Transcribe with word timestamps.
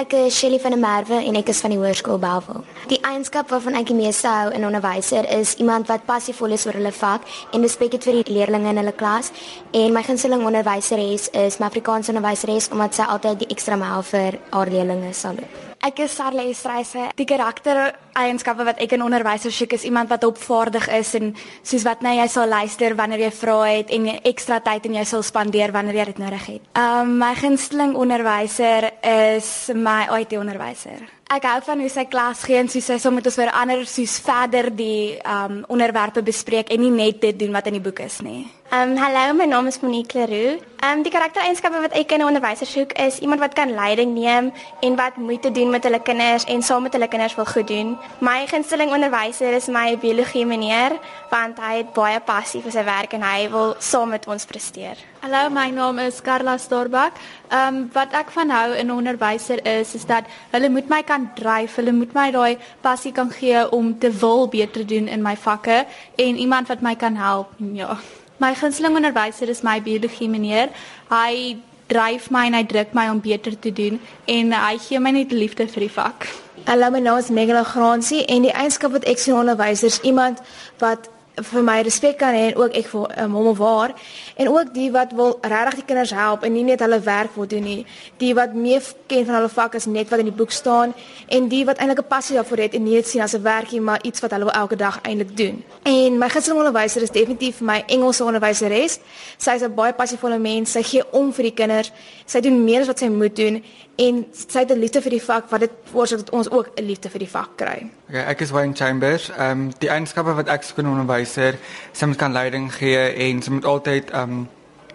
Ek 0.00 0.14
is 0.16 0.38
Shelly 0.38 0.58
van 0.58 0.72
der 0.72 0.80
Merwe 0.80 1.18
en 1.28 1.36
ek 1.36 1.50
is 1.52 1.58
van 1.60 1.74
die 1.74 1.76
Hoërskool 1.76 2.16
Bellville. 2.22 2.62
Die 2.88 2.96
eienskap 3.04 3.50
waarvan 3.52 3.76
ek 3.76 3.90
die 3.90 3.96
meeste 3.98 4.30
hou 4.32 4.48
in 4.48 4.62
'n 4.62 4.68
onderwyser 4.70 5.28
is 5.28 5.54
iemand 5.60 5.92
wat 5.92 6.06
passievol 6.08 6.56
is 6.56 6.64
oor 6.66 6.72
hulle 6.72 6.92
vak 6.92 7.28
en 7.52 7.60
respek 7.60 7.92
het 7.92 8.04
vir 8.08 8.24
die 8.24 8.32
leerders 8.32 8.64
in 8.64 8.80
hulle 8.80 8.96
klas. 8.96 9.30
En 9.72 9.92
my 9.92 10.02
gunsteling 10.02 10.46
onderwyseres 10.46 11.28
is 11.32 11.58
my 11.58 11.66
Afrikaanse 11.66 12.14
onderwyseres 12.14 12.70
omdat 12.72 12.94
sy 12.94 13.02
altyd 13.02 13.38
die 13.38 13.50
ekstra 13.50 13.76
myl 13.76 14.02
vir 14.02 14.38
haar 14.50 14.70
leerders 14.70 15.20
sal 15.20 15.34
loop. 15.34 15.69
Ek 15.80 16.02
is 16.04 16.12
Sarle 16.12 16.42
Estreise. 16.44 17.06
Die 17.16 17.24
karakter 17.24 17.94
eienskappe 18.20 18.66
wat 18.68 18.82
ek 18.84 18.92
in 18.98 19.00
onderwysers 19.00 19.56
soek 19.56 19.78
is 19.78 19.86
iemand 19.88 20.10
wat 20.12 20.26
opvaardig 20.28 20.84
is 20.92 21.14
en 21.16 21.30
soos 21.64 21.86
wat 21.88 22.02
nou 22.04 22.12
jy 22.18 22.26
sal 22.28 22.52
luister 22.52 22.92
wanneer 22.98 23.22
jy 23.24 23.30
vra 23.38 23.54
het 23.64 23.94
en 23.96 24.10
ekstra 24.18 24.58
tyd 24.66 24.90
en 24.90 24.98
jy 24.98 25.06
sal 25.08 25.24
spandeer 25.24 25.72
wanneer 25.72 26.02
jy 26.02 26.06
dit 26.10 26.20
nodig 26.20 26.44
het. 26.52 26.68
Um 26.76 27.16
my 27.22 27.32
gunsteling 27.38 27.96
onderwyser 27.96 28.90
is 29.00 29.70
my 29.72 30.04
IT 30.20 30.36
onderwyser. 30.36 31.00
Ek 31.32 31.48
hou 31.48 31.58
van 31.64 31.80
hoe 31.80 31.88
sy 31.88 32.04
klas 32.12 32.44
gee 32.44 32.60
en 32.60 32.68
sy 32.68 32.84
soms 32.84 33.16
met 33.16 33.32
ons 33.32 33.40
weer 33.40 33.56
ander 33.56 33.88
soos 33.88 34.20
verder 34.20 34.68
die 34.76 35.16
um 35.24 35.62
onderwerpe 35.72 36.20
bespreek 36.20 36.74
en 36.76 36.84
nie 36.84 36.92
net 36.92 37.24
dit 37.24 37.40
doen 37.40 37.56
wat 37.56 37.72
in 37.72 37.80
die 37.80 37.86
boek 37.88 38.04
is 38.04 38.20
nie. 38.20 38.50
Um 38.72 38.96
hallo, 38.96 39.34
my 39.34 39.46
naam 39.46 39.66
is 39.66 39.80
Monique 39.82 40.14
Leroux. 40.14 40.60
Um 40.86 41.00
die 41.02 41.10
karaktereienskappe 41.10 41.80
wat 41.82 41.94
ek 41.98 42.12
in 42.12 42.20
'n 42.20 42.26
onderwyser 42.30 42.66
soek 42.66 42.92
is 42.92 43.18
iemand 43.18 43.40
wat 43.40 43.54
kan 43.54 43.74
leiding 43.74 44.14
neem 44.14 44.52
en 44.80 44.96
wat 44.96 45.16
moeite 45.16 45.50
doen 45.50 45.70
met 45.70 45.82
hulle 45.82 45.98
kinders 45.98 46.44
en 46.44 46.62
saam 46.62 46.82
met 46.82 46.92
hulle 46.92 47.08
kinders 47.08 47.34
wil 47.34 47.44
goed 47.44 47.66
doen. 47.66 47.98
My 48.20 48.46
gunsteling 48.46 48.92
onderwyser 48.92 49.52
is 49.54 49.66
my 49.66 49.98
biologie 49.98 50.46
meneer 50.46 50.92
want 51.30 51.58
hy 51.58 51.76
het 51.76 51.92
baie 51.92 52.20
passie 52.20 52.62
vir 52.62 52.72
sy 52.72 52.84
werk 52.84 53.12
en 53.12 53.22
hy 53.22 53.50
wil 53.50 53.74
saam 53.78 54.08
met 54.08 54.26
ons 54.26 54.46
presteer. 54.46 54.96
Hallo, 55.20 55.50
my 55.50 55.70
naam 55.70 55.98
is 55.98 56.22
Carla 56.22 56.56
Storbak. 56.56 57.12
Ehm 57.50 57.74
um, 57.74 57.90
wat 57.92 58.12
ek 58.12 58.30
van 58.30 58.50
hou 58.50 58.72
in 58.72 58.86
'n 58.86 58.96
onderwyser 59.00 59.66
is 59.66 59.94
is 59.94 60.06
dat 60.06 60.24
hulle 60.52 60.68
moet 60.68 60.88
my 60.88 61.02
kan 61.02 61.30
dryf, 61.34 61.74
hulle 61.74 61.92
moet 61.92 62.14
my 62.14 62.30
daai 62.30 62.58
passie 62.80 63.12
kan 63.12 63.30
gee 63.30 63.70
om 63.72 63.98
te 63.98 64.10
wil 64.10 64.48
beter 64.48 64.86
doen 64.86 65.08
in 65.08 65.22
my 65.22 65.36
vakke 65.36 65.86
en 66.16 66.36
iemand 66.36 66.68
wat 66.68 66.80
my 66.80 66.94
kan 66.94 67.16
help. 67.16 67.48
Ja. 67.58 67.98
My 68.40 68.54
gunsteling 68.54 68.96
onderwyser 68.96 69.50
is 69.52 69.60
my 69.60 69.82
biologie 69.84 70.28
meneer. 70.32 70.70
Hy 71.10 71.58
dryf 71.92 72.30
my 72.32 72.46
en 72.48 72.54
hy 72.56 72.62
druk 72.64 72.94
my 72.96 73.10
om 73.12 73.18
beter 73.20 73.52
te 73.52 73.68
doen 73.68 73.98
en 74.32 74.54
hy 74.56 74.78
gee 74.80 75.00
my 75.02 75.12
net 75.12 75.34
liefde 75.36 75.66
vir 75.68 75.84
die 75.84 75.90
vak. 75.92 76.24
Hallo, 76.64 76.88
my 76.88 77.02
naam 77.04 77.20
is 77.20 77.28
Megala 77.28 77.66
Gransie 77.68 78.22
en 78.32 78.46
die 78.46 78.54
eienskap 78.56 78.94
wat 78.96 79.04
ek 79.12 79.20
sien 79.20 79.36
onderwysers 79.36 80.00
iemand 80.08 80.40
wat 80.80 81.10
vir 81.50 81.66
my 81.68 81.76
respek 81.84 82.16
kan 82.22 82.32
hê 82.32 82.46
en 82.48 82.56
ook 82.62 82.80
ek 82.80 82.88
vir 82.94 83.12
um, 83.26 83.36
hom 83.36 83.50
of 83.52 83.60
haar 83.60 83.92
en 84.40 84.48
ook 84.48 84.74
die 84.74 84.88
wat 84.92 85.12
wil 85.12 85.38
regtig 85.40 85.74
die 85.74 85.84
kinders 85.84 86.12
help 86.16 86.44
en 86.46 86.52
nie 86.52 86.64
net 86.64 86.80
hulle 86.80 87.00
werk 87.04 87.34
wil 87.36 87.46
doen 87.48 87.66
nie. 87.66 87.80
Die 88.22 88.32
wat 88.34 88.54
meer 88.56 88.80
ken 89.10 89.26
van 89.28 89.36
hulle 89.36 89.50
vak 89.52 89.76
as 89.76 89.86
net 89.86 90.08
wat 90.08 90.22
in 90.22 90.30
die 90.30 90.36
boek 90.36 90.54
staan 90.56 90.94
en 91.28 91.48
die 91.52 91.64
wat 91.68 91.76
eintlik 91.76 92.00
'n 92.00 92.08
passie 92.08 92.36
daarvoor 92.36 92.62
het 92.64 92.74
en 92.74 92.82
nie 92.82 92.94
dit 92.94 93.08
sien 93.08 93.22
as 93.22 93.36
'n 93.36 93.42
werkie 93.42 93.80
maar 93.80 94.00
iets 94.02 94.20
wat 94.20 94.30
hulle 94.30 94.44
wil 94.44 94.60
elke 94.62 94.76
dag 94.76 95.00
eintlik 95.02 95.36
doen. 95.36 95.64
En 95.82 96.18
my 96.18 96.28
gunsteling 96.28 96.60
onderwyser 96.60 97.02
is 97.02 97.10
definitief 97.10 97.60
my 97.60 97.82
Engelse 97.86 98.24
onderwyseres. 98.24 98.98
Sy 99.36 99.50
is 99.50 99.62
'n 99.62 99.74
baie 99.74 99.92
passievolle 99.92 100.38
mens. 100.38 100.72
Sy 100.72 100.82
gee 100.82 101.12
om 101.12 101.32
vir 101.32 101.42
die 101.42 101.54
kinders. 101.54 101.92
Sy 102.26 102.40
doen 102.40 102.64
meer 102.64 102.80
as 102.80 102.86
wat 102.86 102.98
sy 102.98 103.08
moet 103.08 103.36
doen 103.36 103.62
en 104.06 104.26
sy 104.32 104.58
het 104.58 104.70
'n 104.70 104.78
liefde 104.78 105.00
vir 105.02 105.10
die 105.10 105.22
vak 105.22 105.50
wat 105.50 105.60
dit 105.60 105.70
veroorsaak 105.90 106.18
dat 106.18 106.30
ons 106.30 106.50
ook 106.50 106.66
'n 106.74 106.84
liefde 106.84 107.08
vir 107.10 107.18
die 107.18 107.28
vak 107.28 107.50
kry. 107.56 107.78
Okay, 108.08 108.24
ek 108.32 108.40
is 108.40 108.50
Wayne 108.50 108.74
Chambers. 108.74 109.30
Ehm 109.30 109.50
um, 109.50 109.72
die 109.78 109.88
eienskappe 109.88 110.34
wat 110.34 110.48
ek 110.48 110.62
skoon 110.62 110.86
onderwyser, 110.86 111.54
sy 111.92 112.06
moet 112.06 112.16
kan 112.16 112.32
leiding 112.32 112.72
gee 112.72 113.02
en 113.26 113.42
sy 113.42 113.50
moet 113.50 113.64
altyd 113.64 114.14
um, 114.14 114.29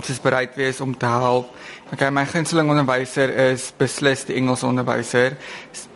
sy 0.04 0.16
bereid 0.22 0.56
wees 0.60 0.82
om 0.82 0.98
te 0.98 1.06
help. 1.06 1.52
Okay, 1.94 2.10
my 2.12 2.26
gunsteling 2.28 2.70
onderwyser 2.70 3.32
is 3.52 3.70
beslis 3.78 4.26
die 4.28 4.36
Engelse 4.40 4.68
onderwyser. 4.68 5.38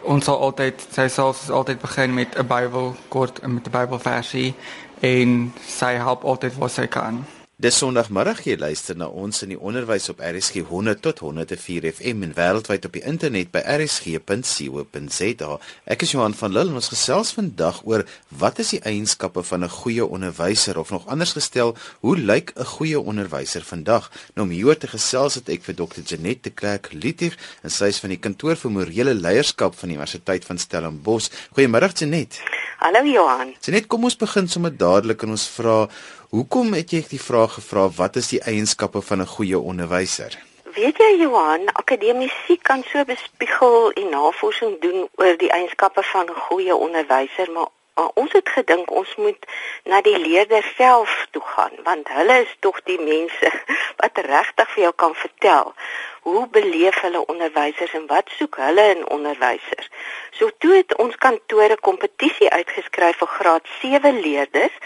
Ons 0.07 0.29
sal 0.29 0.39
altyd 0.39 0.85
sy 0.95 1.07
sal 1.11 1.35
altyd 1.61 1.81
begin 1.81 2.13
met 2.13 2.37
'n 2.37 2.47
Bybel 2.47 2.95
kort 3.09 3.41
met 3.47 3.67
'n 3.67 3.71
Bybelversie 3.71 4.55
en 5.01 5.53
sy 5.67 5.93
help 5.95 6.23
altyd 6.23 6.57
waar 6.57 6.69
sy 6.69 6.87
kan. 6.87 7.25
Dis 7.59 7.75
Sondagmiddag 7.75 8.45
jy 8.47 8.53
luister 8.55 8.95
na 8.95 9.09
ons 9.11 9.41
in 9.43 9.49
die 9.51 9.57
onderwys 9.59 10.05
op 10.13 10.21
RSG 10.23 10.61
100 10.69 11.01
tot 11.03 11.17
104 11.19 11.89
FM 11.89 12.21
en 12.23 12.31
wêreldwyd 12.37 12.85
op 12.87 12.93
die 12.95 13.01
internet 13.03 13.49
by 13.51 13.59
rsg.co.za. 13.73 15.49
Ek 15.83 16.05
is 16.05 16.13
Johan 16.13 16.37
van 16.39 16.53
Lille 16.55 16.71
en 16.71 16.79
ons 16.79 16.87
gesels 16.93 17.33
vandag 17.35 17.81
oor 17.83 18.05
wat 18.39 18.61
is 18.63 18.71
die 18.77 18.79
eienskappe 18.87 19.43
van 19.43 19.67
'n 19.67 19.75
goeie 19.75 20.07
onderwyser 20.07 20.79
of 20.79 20.93
nog 20.95 21.09
anders 21.11 21.35
gestel, 21.35 21.75
hoe 21.99 22.15
lyk 22.15 22.53
'n 22.55 22.63
goeie 22.63 22.99
onderwyser 22.99 23.67
vandag? 23.67 24.07
Nou 24.35 24.47
om 24.47 24.55
hier 24.55 24.77
te 24.77 24.87
gesels 24.87 25.35
het 25.35 25.49
ek 25.49 25.63
vir 25.63 25.75
Dr. 25.75 25.99
Janet 26.05 26.43
de 26.43 26.51
Klerk 26.51 26.93
Litig 26.93 27.35
en 27.61 27.69
sy 27.69 27.91
is 27.91 27.99
van 27.99 28.09
die 28.09 28.23
kantoor 28.23 28.55
vir 28.55 28.71
morele 28.71 29.13
leierskap 29.13 29.75
van 29.75 29.89
die 29.89 29.97
Universiteit 29.97 30.45
van 30.45 30.57
Stellenbosch. 30.57 31.29
Goeiemiddag 31.51 31.91
Janet. 31.99 32.39
Hallo 32.79 33.03
Johan. 33.03 33.55
Janet, 33.59 33.87
kom 33.87 34.03
ons 34.03 34.15
begin 34.15 34.47
sommer 34.47 34.71
dadelik 34.71 35.23
en 35.23 35.29
ons 35.29 35.47
vra 35.47 35.89
Hoekom 36.29 36.75
het 36.77 36.91
jy 36.93 36.99
die 37.09 37.17
vraag 37.17 37.55
gevra 37.57 37.87
wat 37.97 38.17
is 38.19 38.27
die 38.29 38.39
eienskappe 38.51 39.01
van 39.01 39.21
'n 39.21 39.31
goeie 39.35 39.59
onderwyser? 39.59 40.37
Weet 40.75 40.97
jy 41.01 41.15
Johan, 41.21 41.65
akademici 41.73 42.57
kan 42.61 42.83
so 42.91 43.03
bespiegel 43.03 43.91
en 43.91 44.09
navorsing 44.09 44.79
doen 44.81 45.09
oor 45.15 45.37
die 45.37 45.49
eienskappe 45.49 46.03
van 46.03 46.25
'n 46.29 46.41
goeie 46.47 46.75
onderwyser, 46.75 47.51
maar 47.51 47.67
Maar 47.99 48.11
ons 48.13 48.31
het 48.31 48.49
gedink 48.49 48.91
ons 48.91 49.15
moet 49.15 49.45
na 49.83 50.01
die 50.01 50.19
leerders 50.19 50.75
self 50.75 51.27
toe 51.31 51.41
gaan 51.45 51.75
want 51.83 52.07
hulle 52.07 52.37
is 52.41 52.55
tog 52.59 52.81
die 52.83 52.99
mense 52.99 53.51
wat 54.01 54.17
regtig 54.17 54.69
vir 54.73 54.83
jou 54.83 54.93
kan 54.95 55.15
vertel 55.15 55.73
hoe 56.21 56.47
beleef 56.47 57.01
hulle 57.01 57.25
onderwysers 57.25 57.93
en 57.93 58.07
wat 58.07 58.29
soek 58.37 58.55
hulle 58.55 58.85
in 58.95 59.09
onderwysers. 59.09 59.89
So 60.31 60.49
toe 60.57 60.73
het 60.75 60.95
ons 60.95 61.15
kantore 61.15 61.77
kompetisie 61.89 62.49
uitgeskryf 62.49 63.17
vir 63.17 63.27
graad 63.27 63.65
7 63.81 64.19
leerders 64.21 64.77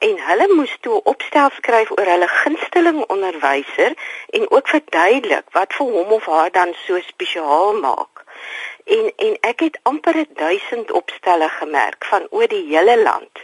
en 0.00 0.20
hulle 0.26 0.46
moes 0.54 0.72
toe 0.80 0.98
opstel 1.12 1.50
skryf 1.56 1.90
oor 1.96 2.08
hulle 2.08 2.28
gunsteling 2.34 3.00
onderwyser 3.14 3.96
en 4.38 4.50
ook 4.50 4.68
verduidelik 4.72 5.50
wat 5.56 5.74
vir 5.76 5.90
hom 5.96 6.12
of 6.16 6.28
haar 6.34 6.52
dan 6.54 6.72
so 6.84 7.00
spesiaal 7.08 7.74
maak. 7.84 8.22
En 8.96 9.10
en 9.26 9.34
ek 9.48 9.60
het 9.66 9.76
amper 9.90 10.16
1000 10.42 10.92
opstelle 11.00 11.48
gemerk 11.56 12.04
van 12.12 12.24
oor 12.30 12.48
die 12.48 12.64
hele 12.68 12.96
land. 13.02 13.42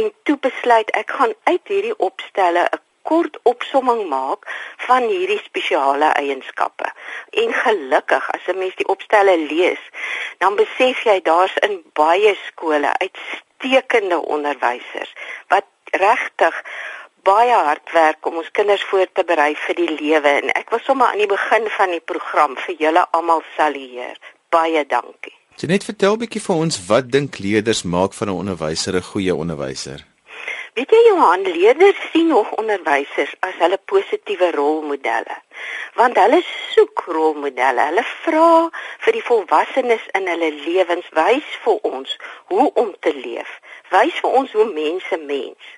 En 0.00 0.12
toe 0.22 0.36
besluit 0.48 0.90
ek 1.00 1.14
gaan 1.20 1.32
uit 1.44 1.72
hierdie 1.72 1.96
opstelle 2.08 2.66
'n 2.68 2.82
kort 3.02 3.38
opsomming 3.42 4.02
maak 4.08 4.44
van 4.88 5.02
hierdie 5.08 5.40
spesiale 5.44 6.10
eienskappe. 6.20 6.90
En 7.30 7.52
gelukkig 7.52 8.30
as 8.32 8.46
'n 8.52 8.58
mens 8.58 8.76
die 8.76 8.88
opstelle 8.94 9.36
lees, 9.38 9.82
dan 10.38 10.56
besef 10.56 11.04
jy 11.08 11.20
daar's 11.22 11.56
in 11.68 11.80
baie 11.92 12.34
skole 12.46 12.92
uitstekende 12.98 14.18
onderwysers 14.36 15.12
wat 15.48 15.64
regtig 15.92 16.62
baie 17.26 17.54
hard 17.68 17.92
werk 17.92 18.26
om 18.26 18.36
ons 18.36 18.50
kinders 18.50 18.84
voor 18.90 19.06
te 19.12 19.24
berei 19.24 19.54
vir 19.66 19.74
die 19.74 19.90
lewe 19.90 20.34
en 20.42 20.52
ek 20.54 20.70
wil 20.70 20.82
sommer 20.86 21.10
aan 21.10 21.22
die 21.22 21.30
begin 21.30 21.66
van 21.78 21.90
die 21.90 22.04
program 22.12 22.56
vir 22.66 22.76
julle 22.78 23.06
almal 23.18 23.42
salueer. 23.56 24.18
Baie 24.54 24.86
dankie. 24.86 25.34
Jy 25.56 25.70
net 25.72 25.86
vertel 25.88 26.18
bietjie 26.20 26.42
vir 26.44 26.56
ons 26.66 26.78
wat 26.90 27.08
dink 27.10 27.38
leerders 27.40 27.82
maak 27.82 28.14
van 28.14 28.28
'n 28.28 28.38
onderwyser 28.42 28.94
'n 28.96 29.08
goeie 29.12 29.34
onderwyser? 29.34 30.04
Weet 30.76 30.90
jy 30.92 30.98
Johan, 31.06 31.42
leerders 31.42 32.00
sien 32.12 32.26
nog 32.28 32.50
onderwysers 32.60 33.30
as 33.40 33.54
hulle 33.58 33.78
positiewe 33.84 34.50
rolmodelle. 34.50 35.36
Want 35.94 36.18
hulle 36.20 36.42
soek 36.74 37.00
rolmodelle. 37.16 37.86
Hulle 37.88 38.04
vra 38.24 38.50
vir 39.06 39.16
die 39.16 39.22
volwassenes 39.24 40.04
in 40.18 40.28
hulle 40.28 40.50
lewens 40.66 41.08
wys 41.16 41.48
vir 41.64 41.78
ons 41.92 42.18
hoe 42.52 42.66
om 42.74 42.92
te 43.00 43.14
leef. 43.14 43.48
Wys 43.94 44.20
vir 44.22 44.38
ons 44.40 44.52
hoe 44.52 44.68
mense 44.70 45.16
mens. 45.16 45.74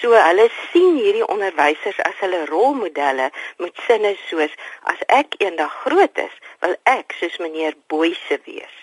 So 0.00 0.12
hulle 0.12 0.46
sien 0.70 0.96
hierdie 1.00 1.26
onderwysers 1.34 1.98
as 2.04 2.18
hulle 2.22 2.42
rolmodelle 2.50 3.28
met 3.62 3.84
sinne 3.86 4.12
soos 4.26 4.56
as 4.92 5.04
ek 5.18 5.38
eendag 5.44 5.72
groot 5.84 6.18
is, 6.24 6.34
wil 6.64 6.74
ek 6.92 7.14
soos 7.20 7.38
meneer 7.44 7.78
Boyse 7.92 8.38
wees. 8.48 8.76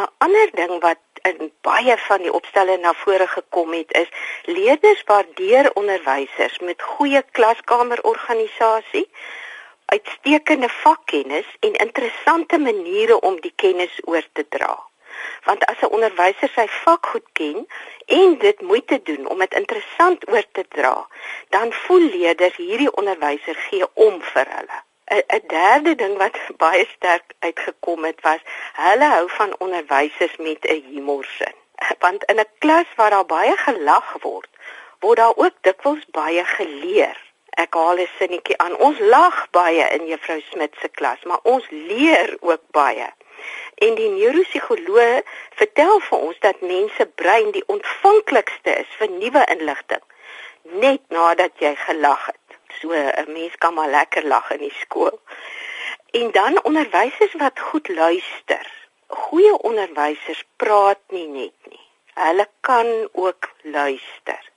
'n 0.00 0.06
Ander 0.26 0.52
ding 0.60 0.74
wat 0.84 1.02
in 1.30 1.50
baie 1.68 1.96
van 2.04 2.22
die 2.26 2.32
opstelle 2.38 2.76
na 2.84 2.92
vore 3.02 3.26
gekom 3.34 3.74
het 3.78 3.92
is 4.02 4.14
leerders 4.58 5.02
waardeer 5.10 5.70
onderwysers 5.82 6.58
met 6.68 6.86
goeie 6.94 7.22
klaskamerorganisasie, 7.38 9.08
uitstekende 9.96 10.68
vakkennis 10.68 11.50
en 11.60 11.82
interessante 11.86 12.58
maniere 12.58 13.20
om 13.20 13.40
die 13.40 13.54
kennis 13.56 14.00
oor 14.04 14.24
te 14.32 14.48
dra 14.48 14.74
want 15.44 15.64
as 15.66 15.80
'n 15.82 15.92
onderwyser 15.96 16.50
sy 16.54 16.66
vak 16.68 17.06
goed 17.06 17.28
ken 17.32 17.66
en 18.06 18.38
dit 18.38 18.60
moeite 18.60 19.02
doen 19.02 19.28
om 19.28 19.38
dit 19.38 19.54
interessant 19.54 20.30
oor 20.30 20.46
te 20.52 20.64
dra, 20.68 21.06
dan 21.48 21.72
voel 21.72 22.08
leerders 22.16 22.56
hierdie 22.56 22.94
onderwyser 22.94 23.54
gee 23.54 23.86
om 23.94 24.22
vir 24.22 24.46
hulle. 24.56 24.78
'n 25.12 25.42
derde 25.46 25.94
ding 25.94 26.16
wat 26.16 26.36
baie 26.64 26.86
sterk 26.96 27.32
uitgekom 27.38 28.04
het 28.04 28.20
was 28.20 28.40
hulle 28.72 29.08
hou 29.14 29.26
van 29.38 29.54
onderwysers 29.58 30.36
met 30.36 30.64
'n 30.64 30.82
humorsin. 30.92 31.56
Want 32.04 32.24
in 32.24 32.40
'n 32.40 32.52
klas 32.58 32.88
waar 32.96 33.10
daar 33.10 33.26
baie 33.26 33.56
gelag 33.56 34.16
word, 34.20 34.48
word 35.00 35.16
daar 35.16 35.36
ook 35.36 35.56
dikwels 35.60 36.04
baie 36.10 36.44
geleer. 36.44 37.16
Ek 37.50 37.74
haal 37.74 37.98
'n 38.00 38.08
sinnetjie 38.18 38.58
aan. 38.58 38.76
Ons 38.76 38.98
lag 38.98 39.50
baie 39.50 39.84
in 39.96 40.06
juffrou 40.06 40.40
Smit 40.40 40.74
se 40.80 40.88
klas, 40.88 41.22
maar 41.22 41.42
ons 41.42 41.66
leer 41.70 42.36
ook 42.40 42.62
baie. 42.70 43.08
En 43.74 43.94
die 43.94 44.08
neuropsigoloog 44.08 45.22
vertel 45.54 46.00
vir 46.00 46.18
ons 46.18 46.38
dat 46.38 46.60
mense 46.60 47.06
brein 47.06 47.50
die 47.50 47.66
ontvanklikste 47.66 48.76
is 48.84 48.98
vir 48.98 49.08
nuwe 49.08 49.44
inligting 49.56 50.02
net 50.62 51.02
nadat 51.08 51.58
jy 51.58 51.74
gelag 51.76 52.26
het. 52.26 52.56
So 52.80 52.92
'n 52.92 53.32
mens 53.32 53.56
kan 53.58 53.74
maar 53.74 53.88
lekker 53.88 54.24
lag 54.24 54.50
in 54.50 54.58
die 54.58 54.74
skool. 54.80 55.20
En 56.10 56.30
dan 56.30 56.64
onderwysers 56.64 57.34
wat 57.34 57.60
goed 57.60 57.88
luister. 57.88 58.66
Goeie 59.06 59.58
onderwysers 59.58 60.44
praat 60.56 61.00
nie 61.08 61.28
net 61.28 61.54
nie. 61.62 61.86
Hulle 62.14 62.48
kan 62.60 63.08
ook 63.12 63.50
luister. 63.62 64.50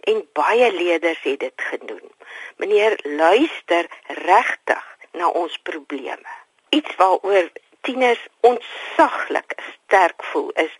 En 0.00 0.28
baie 0.32 0.72
leerders 0.72 1.22
het 1.22 1.40
dit 1.40 1.60
gedoen. 1.70 2.12
Meneer 2.56 2.98
luister 3.02 3.86
regtig 4.06 4.96
na 5.12 5.28
ons 5.28 5.58
probleme. 5.58 6.30
Iets 6.68 6.96
waaroor 6.96 7.50
tieners 7.86 8.22
ontsaglik 8.40 9.54
sterk 9.72 10.24
voel 10.32 10.50
is 10.62 10.72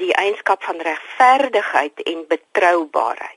die 0.00 0.12
eienskap 0.20 0.62
van 0.62 0.80
regverdigheid 0.84 2.02
en 2.12 2.24
betroubaarheid. 2.28 3.36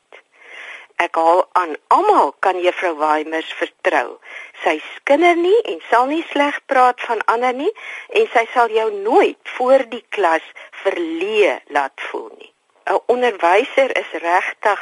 Ek 1.01 1.15
haal 1.17 1.41
aan 1.59 1.73
almal 1.95 2.33
kan 2.45 2.59
juffrou 2.61 2.93
Weimers 2.99 3.49
vertrou. 3.59 4.19
Sy 4.63 4.75
skinder 4.93 5.39
nie 5.39 5.57
en 5.71 5.79
sal 5.89 6.05
nie 6.11 6.23
sleg 6.29 6.59
praat 6.71 7.01
van 7.07 7.23
ander 7.33 7.55
nie 7.57 7.71
en 8.19 8.27
sy 8.35 8.45
sal 8.53 8.71
jou 8.71 8.89
nooit 8.99 9.53
voor 9.57 9.87
die 9.95 10.03
klas 10.15 10.45
verleë 10.83 11.57
laat 11.75 12.07
voel 12.11 12.29
nie. 12.37 12.51
'n 12.85 12.99
Onderwyser 13.07 13.95
is 13.97 14.11
regtig 14.19 14.81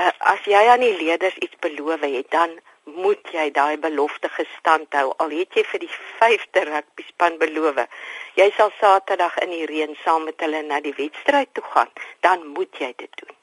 uh, 0.00 0.12
as 0.32 0.42
jy 0.44 0.62
aan 0.66 0.82
die 0.84 0.96
leerders 1.02 1.38
iets 1.38 1.58
beloof 1.66 2.02
het, 2.02 2.30
dan 2.30 2.58
moet 2.94 3.32
jy 3.32 3.50
daai 3.50 3.76
belofte 3.78 4.28
gestand 4.28 4.94
hou. 4.98 5.10
Al 5.22 5.34
het 5.34 5.54
jy 5.54 5.64
vir 5.72 5.84
die 5.84 5.92
5de 6.20 6.64
rugby 6.68 7.06
span 7.08 7.38
beloof, 7.42 7.82
jy 8.38 8.48
sal 8.56 8.72
Saterdag 8.78 9.38
in 9.44 9.54
die 9.54 9.66
reën 9.70 9.96
saam 10.04 10.24
met 10.28 10.40
hulle 10.40 10.62
na 10.62 10.80
die 10.80 10.94
wedstryd 10.96 11.52
toe 11.52 11.64
gaan, 11.74 11.92
dan 12.20 12.46
moet 12.56 12.82
jy 12.82 12.92
dit 12.96 13.22
doen. 13.22 13.36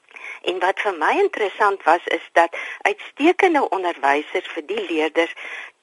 En 0.50 0.60
wat 0.64 0.80
vir 0.80 0.94
my 0.98 1.14
interessant 1.20 1.82
was 1.86 2.04
is 2.14 2.24
dat 2.32 2.56
uitstekende 2.82 3.68
onderwysers 3.68 4.48
vir 4.54 4.66
die 4.66 4.84
leerders 4.90 5.34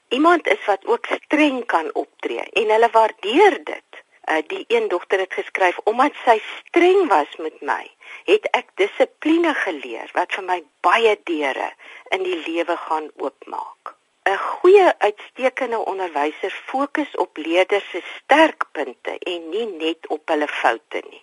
iemand 0.10 0.48
is 0.48 0.66
wat 0.66 0.86
ook 0.86 1.08
streng 1.24 1.66
kan 1.66 1.90
optree 1.94 2.44
en 2.62 2.70
hulle 2.70 2.90
waardeer 2.92 3.64
dit. 3.64 3.95
Uh, 4.30 4.42
die 4.48 4.66
een 4.68 4.88
dogter 4.88 5.20
het 5.20 5.34
geskryf 5.34 5.78
omdat 5.84 6.16
sy 6.26 6.40
streng 6.60 7.08
was 7.08 7.36
met 7.38 7.62
my, 7.62 7.84
het 8.26 8.48
ek 8.58 8.72
dissipline 8.82 9.54
geleer 9.54 10.10
wat 10.18 10.34
vir 10.34 10.48
my 10.48 10.64
baie 10.88 11.14
deure 11.30 11.70
in 12.16 12.26
die 12.26 12.40
lewe 12.48 12.78
gaan 12.88 13.12
oopmaak. 13.22 13.94
'n 14.26 14.38
Goeie 14.38 14.88
uitstekende 14.98 15.78
onderwyser 15.92 16.54
fokus 16.72 17.12
op 17.24 17.38
leerders 17.38 17.90
se 17.90 18.02
sterkpunte 18.14 19.14
en 19.34 19.50
nie 19.50 19.66
net 19.66 20.08
op 20.16 20.34
hulle 20.34 20.48
foute 20.48 21.02
nie. 21.10 21.22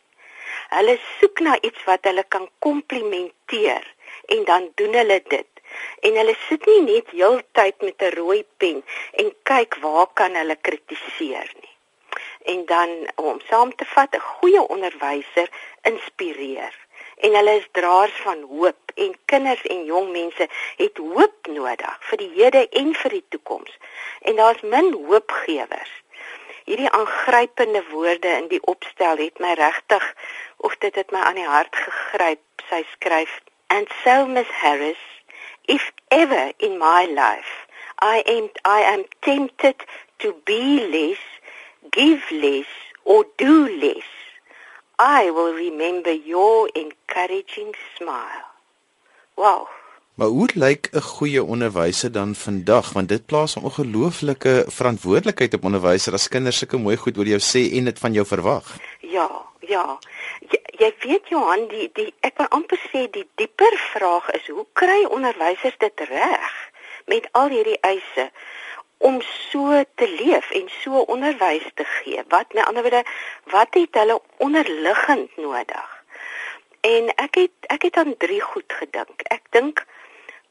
Hulle 0.76 0.94
soek 1.19 1.43
na 1.46 1.56
iets 1.69 1.82
wat 1.88 2.06
hulle 2.08 2.25
kan 2.34 2.46
komplimenteer 2.66 3.88
en 4.37 4.44
dan 4.44 4.70
doen 4.75 4.94
hulle 5.00 5.19
dit. 5.34 5.50
En 6.06 6.20
hulle 6.20 6.37
sit 6.46 6.66
nie 6.70 6.81
net 6.87 7.10
heeltyd 7.16 7.82
met 7.88 8.02
'n 8.02 8.14
rooi 8.20 8.40
pen 8.56 8.84
en 9.25 9.34
kyk 9.52 9.81
waar 9.84 10.10
kan 10.20 10.38
hulle 10.40 10.56
kritiseer 10.56 11.50
nie. 11.60 11.75
En 12.44 12.64
dan 12.66 12.88
om 13.14 13.40
saam 13.48 13.74
te 13.74 13.84
vat, 13.84 14.14
'n 14.14 14.20
goeie 14.20 14.68
onderwyser 14.68 15.48
inspireer 15.82 16.74
en 17.22 17.34
hulle 17.34 17.54
is 17.56 17.68
draers 17.70 18.14
van 18.24 18.42
hoop 18.50 18.92
en 18.94 19.14
kinders 19.24 19.62
en 19.62 19.84
jong 19.84 20.10
mense 20.10 20.48
het 20.76 20.96
hoop 20.96 21.50
nodig 21.56 21.98
vir 22.10 22.18
die 22.18 22.30
hede 22.34 22.62
en 22.80 22.94
vir 22.94 23.10
die 23.16 23.24
toekoms. 23.28 23.76
En 24.20 24.36
daar's 24.36 24.62
min 24.74 24.92
hoopgewers 24.92 25.92
hierdie 26.64 26.90
aangrypende 26.90 27.82
woorde 27.90 28.28
in 28.28 28.48
die 28.50 28.62
opstel 28.70 29.22
het 29.22 29.38
my 29.42 29.54
regtig 29.58 30.04
of 30.56 30.76
dit 30.84 30.94
het 30.94 31.10
my 31.10 31.22
aan 31.28 31.38
die 31.38 31.48
hart 31.48 31.76
gegryp. 31.76 32.42
Sy 32.70 32.82
skryf: 32.92 33.40
"And 33.66 33.88
so 34.02 34.26
Miss 34.26 34.50
Harris, 34.62 35.02
if 35.66 35.90
ever 36.08 36.52
in 36.56 36.78
my 36.78 37.06
life 37.06 37.66
I 38.02 38.22
am 38.26 38.50
I 38.66 38.82
am 38.94 39.04
tempted 39.20 39.84
to 40.18 40.34
be 40.44 40.86
less, 40.90 41.31
give 41.92 42.22
less 42.30 42.72
or 43.04 43.24
do 43.36 43.68
less, 43.84 44.10
I 44.98 45.30
will 45.30 45.54
remember 45.54 46.12
your 46.12 46.68
encouraging 46.74 47.74
smile." 47.96 48.48
Wow. 49.34 49.68
Maar 50.14 50.28
hoe 50.28 50.48
lyk 50.54 50.88
'n 50.90 51.00
goeie 51.00 51.44
onderwyser 51.44 52.12
dan 52.12 52.34
vandag 52.34 52.92
want 52.92 53.08
dit 53.08 53.26
plaas 53.26 53.56
'n 53.56 53.64
ongelooflike 53.64 54.64
verantwoordelikheid 54.68 55.54
op 55.54 55.64
onderwysers 55.64 56.14
as 56.14 56.28
kinders 56.28 56.58
sulke 56.58 56.76
mooi 56.76 56.96
goed 56.96 57.18
oor 57.18 57.26
jou 57.26 57.40
sê 57.40 57.76
en 57.76 57.84
dit 57.84 57.98
van 57.98 58.12
jou 58.12 58.26
verwag. 58.26 58.76
Ja, 59.00 59.30
ja. 59.60 59.98
Jy, 60.48 60.60
jy 60.78 60.94
weet 61.00 61.28
Johan, 61.28 61.68
die 61.68 61.90
die 61.92 62.14
ek 62.20 62.36
wil 62.36 62.46
amper 62.48 62.80
sê 62.92 63.10
die 63.10 63.28
dieper 63.34 63.74
vraag 63.94 64.30
is 64.30 64.46
hoe 64.46 64.66
kry 64.72 65.04
onderwysers 65.04 65.78
dit 65.78 66.00
reg 66.00 66.70
met 67.04 67.28
al 67.32 67.48
hierdie 67.48 67.80
eise 67.80 68.30
om 69.08 69.20
so 69.50 69.82
te 69.94 70.08
leef 70.08 70.50
en 70.50 70.69
so 70.82 71.02
onderwys 71.14 71.66
te 71.75 71.84
gee? 71.84 72.22
Wat 72.28 72.52
met 72.54 72.66
ander 72.66 72.82
woorde, 72.82 73.04
wat 73.54 73.75
het 73.75 73.99
hulle 74.00 74.20
onderliggend 74.37 75.37
nodig? 75.37 75.90
En 76.81 77.14
ek 77.14 77.34
het 77.34 77.72
ek 77.75 77.82
het 77.90 77.96
aan 77.96 78.16
drie 78.19 78.40
goed 78.40 78.78
gedink. 78.82 79.22
Ek 79.31 79.43
dink 79.50 79.84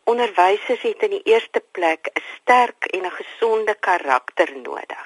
Onderwysers 0.03 0.81
het 0.81 1.03
in 1.06 1.13
die 1.13 1.24
eerste 1.24 1.62
plek 1.71 2.09
'n 2.12 2.21
sterk 2.36 2.86
en 2.86 3.06
'n 3.06 3.18
gesonde 3.19 3.75
karakter 3.80 4.50
nodig. 4.57 5.06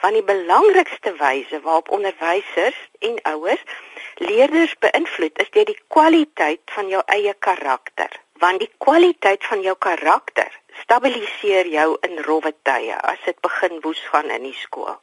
Want 0.00 0.14
die 0.14 0.22
belangrikste 0.22 1.12
wyse 1.12 1.60
waarop 1.60 1.90
onderwysers 1.90 2.80
en 2.98 3.22
ouers 3.22 3.62
leerders 4.14 4.74
beïnvloed 4.78 5.38
is 5.38 5.50
deur 5.50 5.64
die 5.64 5.82
kwaliteit 5.88 6.60
van 6.64 6.88
jou 6.88 7.02
eie 7.06 7.34
karakter. 7.38 8.10
Want 8.32 8.58
die 8.58 8.72
kwaliteit 8.78 9.44
van 9.44 9.60
jou 9.60 9.76
karakter 9.78 10.59
stabiliseer 10.90 11.68
jou 11.70 11.90
in 12.02 12.18
rowwe 12.26 12.50
tye 12.66 12.96
as 13.06 13.18
dit 13.22 13.36
begin 13.46 13.76
woes 13.84 14.00
gaan 14.10 14.30
in 14.34 14.42
die 14.48 14.56
skool. 14.58 14.96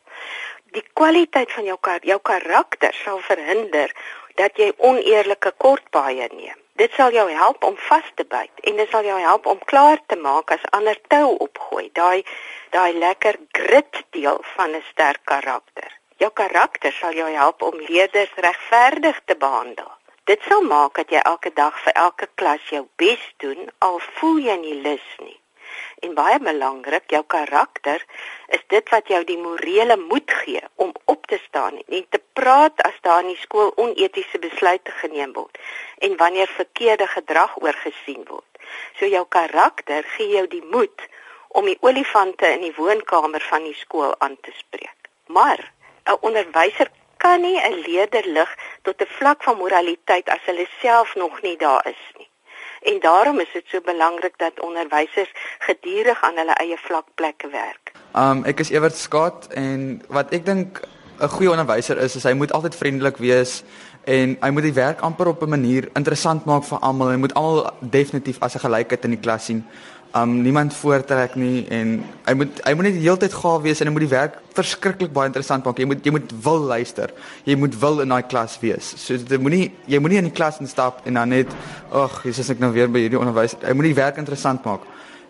Die 0.75 0.84
kwaliteit 1.00 1.54
van 1.56 1.63
jou 1.63 1.78
jou 2.04 2.18
karakter 2.30 2.98
sal 3.06 3.22
verhinder 3.24 3.94
dat 4.36 4.60
jy 4.60 4.74
oneerlike 4.78 5.54
kortpaaie 5.63 6.28
neem. 6.34 6.60
Dit 6.75 6.92
sal 7.00 7.16
jou 7.16 7.30
help 7.31 7.63
om 7.63 7.80
vas 7.88 8.12
te 8.19 8.25
byt 8.28 8.68
en 8.68 8.75
dit 8.75 8.92
sal 8.92 9.07
jou 9.07 9.19
help 9.19 9.48
om 9.48 9.63
klaar 9.72 10.04
te 10.12 10.19
maak 10.19 10.51
as 10.51 10.68
ander 10.75 11.00
tou 11.07 11.38
opgooi. 11.48 11.88
Daai 11.94 12.25
daai 12.75 12.92
lekker 13.00 13.39
grit 13.56 14.04
deel 14.12 14.44
van 14.57 14.75
'n 14.75 14.84
sterk 14.92 15.24
karakter. 15.24 15.89
Jou 16.18 16.31
karakter 16.31 16.92
sal 16.92 17.13
jou 17.13 17.31
help 17.31 17.62
om 17.62 17.80
leerders 17.88 18.36
regverdig 18.36 19.22
te 19.25 19.36
behandel. 19.36 19.91
Dit 20.25 20.41
sal 20.50 20.62
maak 20.62 20.96
dat 20.96 21.10
jy 21.10 21.22
elke 21.24 21.53
dag 21.53 21.79
vir 21.79 21.94
elke 21.94 22.27
klas 22.36 22.70
jou 22.70 22.88
bes 22.96 23.34
doen 23.38 23.72
al 23.79 24.00
voel 24.00 24.38
jy 24.38 24.56
nie 24.56 24.82
lus 24.82 25.10
nie. 25.17 25.39
En 26.00 26.13
baie 26.13 26.39
belangrik, 26.39 27.10
jou 27.12 27.24
karakter 27.27 28.05
is 28.48 28.63
dit 28.67 28.89
wat 28.89 29.07
jou 29.07 29.24
die 29.24 29.38
morele 29.38 29.98
moed 29.98 30.31
gee 30.43 30.62
om 30.75 30.91
op 31.05 31.25
te 31.27 31.39
staan 31.48 31.79
en 31.88 32.05
te 32.10 32.22
praat 32.34 32.81
as 32.81 32.98
daar 33.01 33.22
in 33.25 33.34
die 33.34 33.41
skool 33.41 33.72
onetiese 33.75 34.39
besluite 34.39 34.91
geneem 34.91 35.34
word 35.34 35.57
en 35.98 36.17
wanneer 36.17 36.48
verkeerde 36.48 37.07
gedrag 37.07 37.57
oorgesien 37.62 38.24
word. 38.27 38.62
So 39.00 39.05
jou 39.05 39.25
karakter 39.29 40.03
gee 40.17 40.29
jou 40.36 40.48
die 40.48 40.63
moed 40.72 41.07
om 41.48 41.65
die 41.65 41.77
olifante 41.81 42.50
in 42.53 42.62
die 42.67 42.75
woonkamer 42.75 43.43
van 43.50 43.63
die 43.63 43.77
skool 43.77 44.15
aan 44.19 44.38
te 44.41 44.53
spreek. 44.57 45.12
Maar 45.25 45.72
'n 46.05 46.17
onderwyser 46.22 46.89
kan 47.17 47.41
nie 47.41 47.60
'n 47.60 47.81
leerder 47.88 48.25
lig 48.38 48.51
tot 48.81 49.01
'n 49.01 49.13
vlak 49.17 49.43
van 49.43 49.57
moraliteit 49.57 50.29
as 50.29 50.43
hulle 50.50 50.67
self 50.81 51.15
nog 51.15 51.41
nie 51.41 51.57
daar 51.57 51.88
is 51.88 52.03
nie. 52.17 52.29
En 52.81 53.00
daarom 53.00 53.39
is 53.39 53.50
dit 53.53 53.63
so 53.67 53.81
belangrik 53.81 54.34
dat 54.38 54.60
onderwysers 54.60 55.31
gedurig 55.60 56.24
aan 56.24 56.38
hulle 56.38 56.53
eie 56.53 56.77
vlakplekke 56.77 57.50
werk. 57.50 57.91
Um 58.15 58.43
ek 58.46 58.60
is 58.60 58.72
Ewert 58.72 58.96
Skaat 58.96 59.48
en 59.53 60.01
wat 60.07 60.31
ek 60.31 60.46
dink 60.46 60.81
'n 61.19 61.29
goeie 61.29 61.50
onderwyser 61.50 61.98
is, 61.98 62.15
is 62.15 62.24
hy 62.24 62.34
moet 62.34 62.51
altyd 62.51 62.75
vriendelik 62.75 63.17
wees 63.17 63.63
en 64.05 64.38
hy 64.39 64.50
moet 64.50 64.63
die 64.63 64.77
werk 64.77 65.01
amper 65.01 65.27
op 65.27 65.41
'n 65.41 65.50
manier 65.50 65.89
interessant 65.93 66.46
maak 66.46 66.63
vir 66.63 66.79
almal. 66.79 67.10
Hy 67.10 67.17
moet 67.17 67.34
almal 67.34 67.74
definitief 67.81 68.38
as 68.39 68.55
'n 68.55 68.60
gelykheid 68.60 69.03
in 69.03 69.10
die 69.10 69.19
klas 69.19 69.46
sien 69.46 69.65
um 70.16 70.42
niemand 70.42 70.74
voortrek 70.74 71.36
nie 71.36 71.66
en 71.74 71.98
hy 72.26 72.34
moet 72.34 72.62
hy 72.64 72.74
moet 72.74 72.88
net 72.88 72.96
die 72.96 73.04
hele 73.04 73.20
tyd 73.22 73.34
gaaf 73.34 73.62
wees 73.66 73.82
en 73.82 73.90
hy 73.90 73.94
moet 73.94 74.06
die 74.06 74.14
werk 74.14 74.38
verskriklik 74.58 75.12
baie 75.14 75.30
interessant 75.30 75.66
maak. 75.68 75.80
Jy 75.80 75.88
moet 75.90 76.06
jy 76.06 76.14
moet 76.16 76.34
wil 76.44 76.64
luister. 76.72 77.14
Jy 77.46 77.58
moet 77.60 77.76
wil 77.82 78.02
in 78.04 78.14
daai 78.14 78.24
klas 78.24 78.58
wees. 78.62 78.94
So 79.02 79.18
dit 79.18 79.42
moenie 79.42 79.72
jy 79.86 80.00
moenie 80.02 80.22
in 80.24 80.30
die 80.30 80.36
klas 80.36 80.62
instap 80.64 81.06
en 81.06 81.20
dan 81.20 81.34
net 81.36 81.52
ag, 81.92 82.22
Jesus 82.26 82.50
ek 82.54 82.64
nou 82.64 82.72
weer 82.74 82.92
by 82.92 83.06
hierdie 83.06 83.20
onderwys. 83.20 83.58
Hy 83.62 83.76
moet 83.78 83.92
die 83.92 84.00
werk 84.00 84.22
interessant 84.24 84.66
maak. 84.66 84.88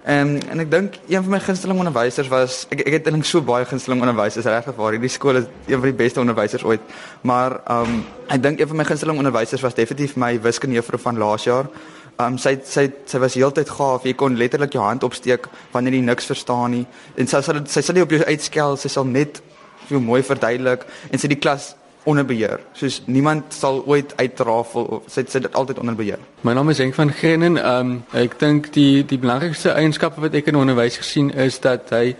En 0.07 0.37
en 0.47 0.63
ek 0.63 0.69
dink 0.71 0.95
een 1.09 1.23
van 1.23 1.33
my 1.35 1.39
gunsteling 1.43 1.81
onderwysers 1.83 2.29
was 2.31 2.61
ek 2.71 2.85
ek 2.85 2.93
het 2.99 3.09
eintlik 3.09 3.27
so 3.27 3.43
baie 3.43 3.65
gunsteling 3.67 3.99
onderwysers 4.05 4.47
regtig 4.47 4.77
waar 4.77 4.95
hierdie 4.95 5.11
skool 5.11 5.41
is 5.41 5.49
een 5.67 5.81
van 5.81 5.89
die 5.89 5.97
beste 5.99 6.23
onderwysers 6.23 6.63
ooit. 6.63 6.81
Maar 7.27 7.59
um 7.73 8.03
ek 8.31 8.43
dink 8.43 8.61
een 8.61 8.71
van 8.71 8.79
my 8.79 8.87
gunsteling 8.87 9.19
onderwysers 9.19 9.65
was 9.65 9.75
definitief 9.75 10.15
my 10.15 10.37
wiskundejuffrou 10.39 11.01
van 11.01 11.19
laas 11.19 11.43
jaar. 11.43 11.67
Um 12.19 12.37
sy 12.41 12.55
sy 12.65 12.87
sy 13.05 13.19
was 13.21 13.35
heeltyd 13.37 13.69
gaaf. 13.69 14.05
Jy 14.07 14.15
kon 14.17 14.37
letterlik 14.39 14.73
jou 14.73 14.81
hand 14.81 15.03
opsteek 15.05 15.45
wanneer 15.73 15.99
jy 15.99 16.05
niks 16.05 16.25
verstaan 16.25 16.73
nie. 16.73 16.85
En 17.15 17.29
sy 17.29 17.41
sal 17.45 17.59
sy 17.69 17.83
sal 17.85 17.97
nie 17.97 18.05
op 18.05 18.13
jou 18.15 18.23
uitskel, 18.25 18.77
sy 18.77 18.89
sal 18.89 19.05
net 19.05 19.41
veel 19.87 20.01
mooi 20.01 20.23
verduidelik 20.25 20.87
en 21.11 21.21
sy 21.21 21.29
die 21.29 21.37
klas 21.37 21.75
onder 22.07 22.25
beheer. 22.25 22.63
Soos 22.73 23.01
niemand 23.05 23.53
sal 23.53 23.83
ooit 23.85 24.15
uitrafel 24.17 24.87
of 24.97 25.11
sy 25.11 25.25
sit 25.27 25.45
dit 25.45 25.57
altyd 25.59 25.81
onder 25.83 25.97
beheer. 25.99 26.23
My 26.41 26.55
naam 26.57 26.71
is 26.73 26.81
Henk 26.81 26.95
van 26.97 27.13
Grennen. 27.13 27.59
Um 27.61 27.93
ek 28.17 28.39
dink 28.41 28.71
die 28.73 29.03
die 29.05 29.19
belangrikste 29.21 29.75
eienskappe 29.75 30.23
wat 30.23 30.37
ek 30.39 30.49
in 30.49 30.57
onderwys 30.57 30.97
gesien 31.03 31.29
is 31.35 31.59
dat 31.61 31.91
hy 31.93 32.15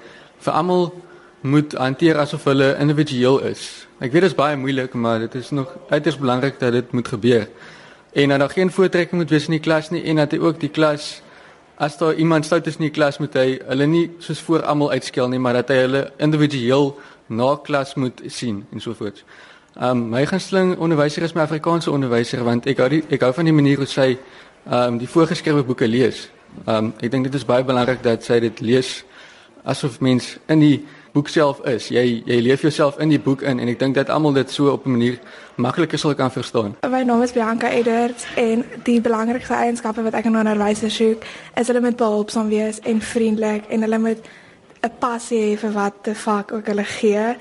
vir 0.45 0.53
almal 0.53 0.91
moet 1.41 1.73
hanteer 1.79 2.19
asof 2.21 2.45
hulle 2.49 2.75
individueel 2.81 3.39
is. 3.49 3.87
Ek 3.97 4.11
weet 4.11 4.27
dit 4.27 4.31
is 4.31 4.37
baie 4.37 4.57
moeilik, 4.59 4.93
maar 4.93 5.25
dit 5.25 5.35
is 5.39 5.49
nog 5.55 5.73
uiters 5.89 6.17
belangrik 6.21 6.59
dat 6.59 6.75
dit 6.77 6.93
moet 6.93 7.07
gebeur. 7.07 7.47
En 8.17 8.29
dat 8.29 8.39
daar 8.39 8.49
geen 8.49 8.71
voortrekking 8.71 9.21
moet 9.21 9.29
wees 9.29 9.45
in 9.45 9.51
die 9.51 9.61
klas 9.61 9.89
nie 9.93 9.99
en 10.09 10.17
dat 10.17 10.31
hy 10.33 10.39
ook 10.41 10.57
die 10.59 10.71
klas 10.73 11.19
as 11.77 11.97
daar 11.97 12.15
iemand 12.17 12.45
stout 12.45 12.65
is 12.65 12.79
in 12.79 12.87
die 12.87 12.93
klas 12.95 13.19
moet 13.21 13.35
hy 13.37 13.59
hulle 13.67 13.85
nie 13.85 14.07
soos 14.25 14.39
voor 14.41 14.63
almal 14.65 14.89
uitskel 14.91 15.29
nie, 15.29 15.37
maar 15.39 15.59
dat 15.59 15.69
hy 15.69 15.77
hulle 15.83 16.01
individueel 16.25 16.89
na 17.29 17.51
klas 17.61 17.93
moet 17.93 18.23
sien 18.33 18.63
en 18.73 18.81
so 18.81 18.97
voort. 18.97 19.21
Um 19.77 20.07
my 20.09 20.23
gunsteling 20.25 20.73
onderwyser 20.81 21.27
is 21.27 21.35
my 21.37 21.43
Afrikaanse 21.45 21.93
onderwyser 21.93 22.41
want 22.47 22.65
ek 22.65 22.81
hou 22.81 22.89
die, 22.95 23.03
ek 23.05 23.21
hou 23.21 23.29
van 23.37 23.51
die 23.51 23.53
manier 23.53 23.83
hoe 23.83 23.89
sy 23.91 24.07
um 24.65 24.97
die 24.97 25.11
voorgeskrewe 25.13 25.61
boeke 25.67 25.85
lees. 25.85 26.25
Um 26.65 26.95
ek 26.97 27.13
dink 27.13 27.29
dit 27.29 27.37
is 27.37 27.45
baie 27.45 27.67
belangrik 27.69 28.01
dat 28.01 28.25
sy 28.25 28.39
dit 28.41 28.65
lees 28.65 29.03
asof 29.61 30.01
mens 30.01 30.39
in 30.49 30.65
die 30.65 30.75
boek 31.11 31.27
self 31.27 31.59
is. 31.65 31.87
Jy 31.87 32.23
jy 32.25 32.41
leef 32.41 32.61
jouself 32.61 32.97
in 32.99 33.09
die 33.09 33.19
boek 33.19 33.41
in 33.41 33.59
en 33.59 33.67
ek 33.67 33.79
dink 33.79 33.95
dat 33.95 34.09
almal 34.09 34.33
dit 34.33 34.51
so 34.51 34.71
op 34.71 34.85
'n 34.85 34.91
manier 34.91 35.19
makliker 35.55 35.99
sal 35.99 36.15
kan 36.15 36.31
verstaan. 36.31 36.75
My 36.89 37.03
naam 37.03 37.21
is 37.21 37.31
Bianca 37.31 37.69
Edwards 37.69 38.25
en 38.35 38.65
die 38.83 39.01
belangrikste 39.01 39.53
eienskappe 39.53 40.03
wat 40.03 40.13
ek 40.13 40.25
in 40.25 40.37
onderwysers 40.37 40.95
soek 40.95 41.23
is 41.55 41.67
hulle 41.67 41.81
moet 41.81 41.97
behulpsaam 41.97 42.49
wees 42.49 42.79
en 42.79 43.01
vriendelik 43.01 43.63
en 43.69 43.81
hulle 43.81 43.99
moet 43.99 44.21
'n 44.83 44.91
passie 44.99 45.41
hê 45.41 45.57
vir 45.59 45.71
wat 45.71 45.93
die 46.03 46.13
vak 46.13 46.51
ook 46.51 46.67
hulle 46.67 46.83
gee. 46.83 47.35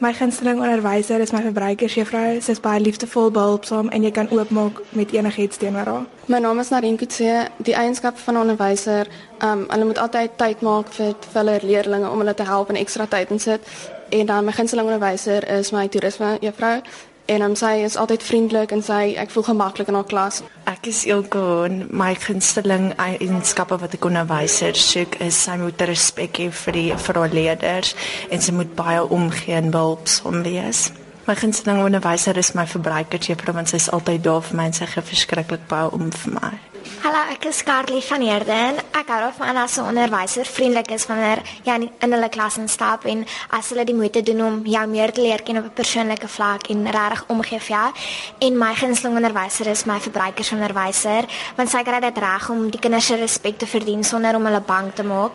My 0.00 0.12
gunsteling 0.14 0.60
onderwyser 0.62 1.18
is 1.20 1.32
my 1.34 1.40
verbruikersjuffrou. 1.42 2.36
Sy 2.38 2.52
is 2.54 2.60
baie 2.62 2.78
liefdevol, 2.78 3.32
behulpsaam 3.34 3.88
en 3.90 4.04
jy 4.06 4.12
kan 4.14 4.28
oopmaak 4.30 4.78
met 4.94 5.10
enigiets 5.10 5.58
teenoor 5.58 5.90
haar. 5.90 6.04
My 6.30 6.38
naam 6.38 6.62
is 6.62 6.70
Narin 6.70 6.94
Kutse. 7.00 7.48
Die 7.66 7.74
eienskap 7.74 8.18
van 8.22 8.34
'n 8.34 8.40
onderwyser, 8.44 9.10
um 9.42 9.66
hulle 9.66 9.84
moet 9.84 9.98
altyd 9.98 10.38
tyd 10.38 10.60
maak 10.62 10.92
vir 10.94 11.14
hulle 11.32 11.58
leerders 11.62 12.10
om 12.10 12.18
hulle 12.18 12.34
te 12.34 12.46
help 12.46 12.68
en 12.68 12.76
ekstra 12.76 13.06
tyd 13.06 13.30
insit. 13.30 13.60
En 14.08 14.26
dan 14.26 14.44
my 14.44 14.52
gunsteling 14.52 14.86
onderwyser 14.86 15.58
is 15.58 15.70
my 15.70 15.88
toerisme 15.88 16.38
juffrou 16.40 16.82
en 17.28 17.42
um, 17.44 17.54
sy 17.56 17.74
is 17.84 17.96
altyd 18.00 18.22
vriendelik 18.24 18.72
en 18.72 18.82
sy 18.84 19.14
ek 19.20 19.32
voel 19.34 19.44
gemaklik 19.50 19.90
in 19.92 19.98
haar 19.98 20.08
klas. 20.08 20.40
Ek 20.70 20.88
is 20.88 21.02
Ilko 21.08 21.64
en 21.66 21.82
my 21.92 22.14
gunsteling 22.16 22.90
eienskappe 22.96 23.76
wat 23.82 23.96
ek 23.98 24.08
onderwyser 24.08 24.78
soek 24.78 25.18
is 25.24 25.36
sy 25.44 25.58
moet 25.60 25.84
respek 25.90 26.40
hê 26.40 26.48
vir 26.62 26.78
die 26.78 26.86
vir 26.94 27.20
haar 27.20 27.34
leerders 27.34 27.92
en 28.32 28.44
sy 28.44 28.54
moet 28.56 28.72
baie 28.78 29.04
omgee 29.04 29.58
en 29.60 29.72
behulpsaam 29.74 30.40
wees. 30.46 30.88
My 31.28 31.36
gunsteling 31.36 31.82
onderwyser 31.84 32.40
is 32.40 32.54
my 32.56 32.64
verbruikersjuffrou 32.64 33.52
want 33.58 33.68
sy 33.68 33.82
is 33.82 33.90
altyd 33.92 34.24
daar 34.24 34.40
vir 34.48 34.56
my 34.56 34.70
en 34.70 34.80
sy 34.80 34.88
gee 34.88 35.04
verskriklik 35.12 35.68
baie 35.68 35.92
om 35.92 36.08
vir 36.08 36.38
my. 36.40 36.54
Hallo, 36.78 37.18
ek 37.32 37.48
is 37.50 37.64
Carly 37.66 37.98
van 38.06 38.22
Heerden. 38.22 38.76
Ek 38.94 39.08
hou 39.10 39.18
daarvan 39.18 39.56
as 39.56 39.78
'n 39.78 39.88
onderwyser 39.90 40.46
vriendelik 40.46 40.90
is 40.90 41.06
wanneer 41.06 41.42
jy 41.64 41.90
in 42.00 42.12
hulle 42.12 42.28
klas 42.28 42.56
instap 42.56 43.04
en 43.04 43.26
as 43.50 43.70
hulle 43.70 43.84
die 43.84 43.94
moeite 43.94 44.22
doen 44.22 44.40
om 44.44 44.60
jou 44.64 44.86
meer 44.86 45.12
te 45.12 45.20
leer 45.20 45.42
ken 45.42 45.58
op 45.58 45.64
'n 45.64 45.74
persoonlike 45.74 46.28
vlak 46.28 46.68
en 46.68 46.90
regtig 46.90 47.24
omgee 47.28 47.60
vir 47.60 47.76
jou. 47.76 47.92
En 48.38 48.58
my 48.58 48.74
gunsteling 48.74 49.16
onderwyser 49.16 49.66
is 49.66 49.84
my 49.84 49.98
verbruikersonderwyser, 50.00 51.24
want 51.56 51.70
sy 51.70 51.82
kry 51.82 52.00
dit 52.00 52.18
reg 52.18 52.50
om 52.50 52.70
die 52.70 52.80
kinders 52.80 53.06
se 53.06 53.16
respek 53.16 53.58
te 53.58 53.66
verdien 53.66 54.04
sonder 54.04 54.34
om 54.34 54.44
hulle 54.44 54.60
bang 54.60 54.94
te 54.94 55.02
maak. 55.02 55.32